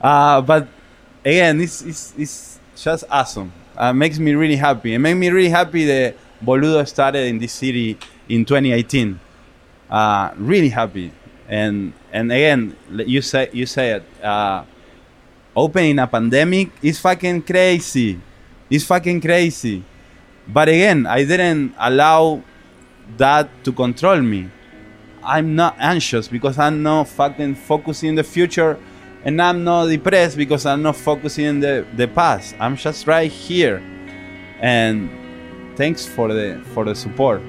[0.00, 0.66] Uh, but
[1.24, 3.52] again, it's, it's, it's just awesome.
[3.76, 4.94] Uh, makes me really happy.
[4.94, 9.20] It made me really happy that Boludo started in this city in 2018.
[9.90, 11.12] Uh, really happy.
[11.48, 14.02] And and again, you say you say it.
[15.58, 18.20] Opening a pandemic is fucking crazy.
[18.70, 19.82] It's fucking crazy.
[20.46, 22.44] But again, I didn't allow
[23.16, 24.48] that to control me.
[25.20, 28.78] I'm not anxious because I'm not fucking focusing in the future
[29.24, 32.54] and I'm not depressed because I'm not focusing in the, the past.
[32.60, 33.82] I'm just right here.
[34.60, 35.10] And
[35.76, 37.42] thanks for the for the support.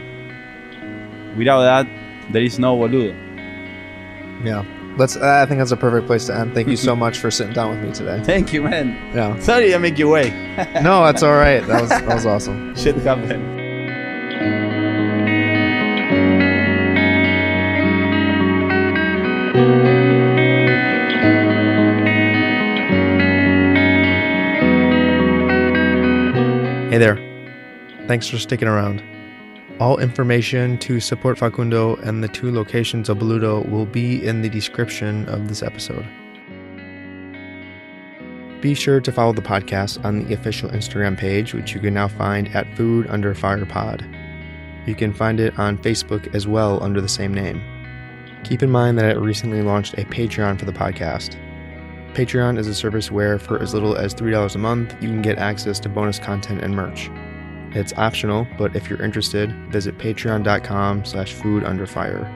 [1.37, 1.85] Without that,
[2.33, 3.13] there is no boludo.
[4.43, 4.78] Yeah.
[4.99, 5.15] Let's.
[5.15, 6.53] I think that's a perfect place to end.
[6.53, 8.21] Thank you so much for sitting down with me today.
[8.23, 8.89] Thank you, man.
[9.15, 9.39] Yeah.
[9.39, 10.33] Sorry I make you wait.
[10.83, 11.65] No, that's all right.
[11.65, 12.75] That was that was awesome.
[12.83, 13.57] Shit happened.
[26.91, 27.17] Hey there.
[28.07, 29.03] Thanks for sticking around.
[29.79, 34.49] All information to support Facundo and the two locations of Boludo will be in the
[34.49, 36.05] description of this episode.
[38.59, 42.09] Be sure to follow the podcast on the official Instagram page, which you can now
[42.09, 44.05] find at Food Under Fire Pod.
[44.85, 47.61] You can find it on Facebook as well under the same name.
[48.43, 51.37] Keep in mind that I recently launched a Patreon for the podcast.
[52.15, 55.37] Patreon is a service where, for as little as $3 a month, you can get
[55.37, 57.09] access to bonus content and merch.
[57.71, 62.27] It's optional, but if you're interested, visit patreon.com slash food under fire.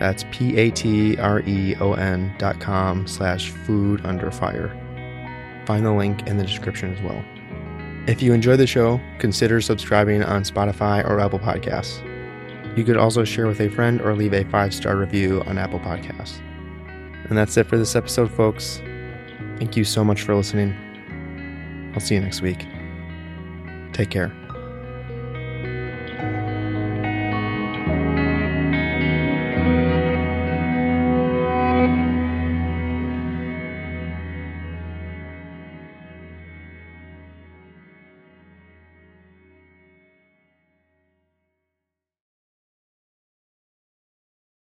[0.00, 1.14] That's P-A-T-R-E-O-N
[2.38, 4.76] dot com slash food under fire.
[5.66, 7.24] Find the link in the description as well.
[8.06, 12.02] If you enjoy the show, consider subscribing on Spotify or Apple Podcasts.
[12.76, 16.40] You could also share with a friend or leave a five-star review on Apple Podcasts.
[17.28, 18.82] And that's it for this episode, folks.
[19.58, 20.74] Thank you so much for listening.
[21.94, 22.66] I'll see you next week.
[23.92, 24.43] Take care.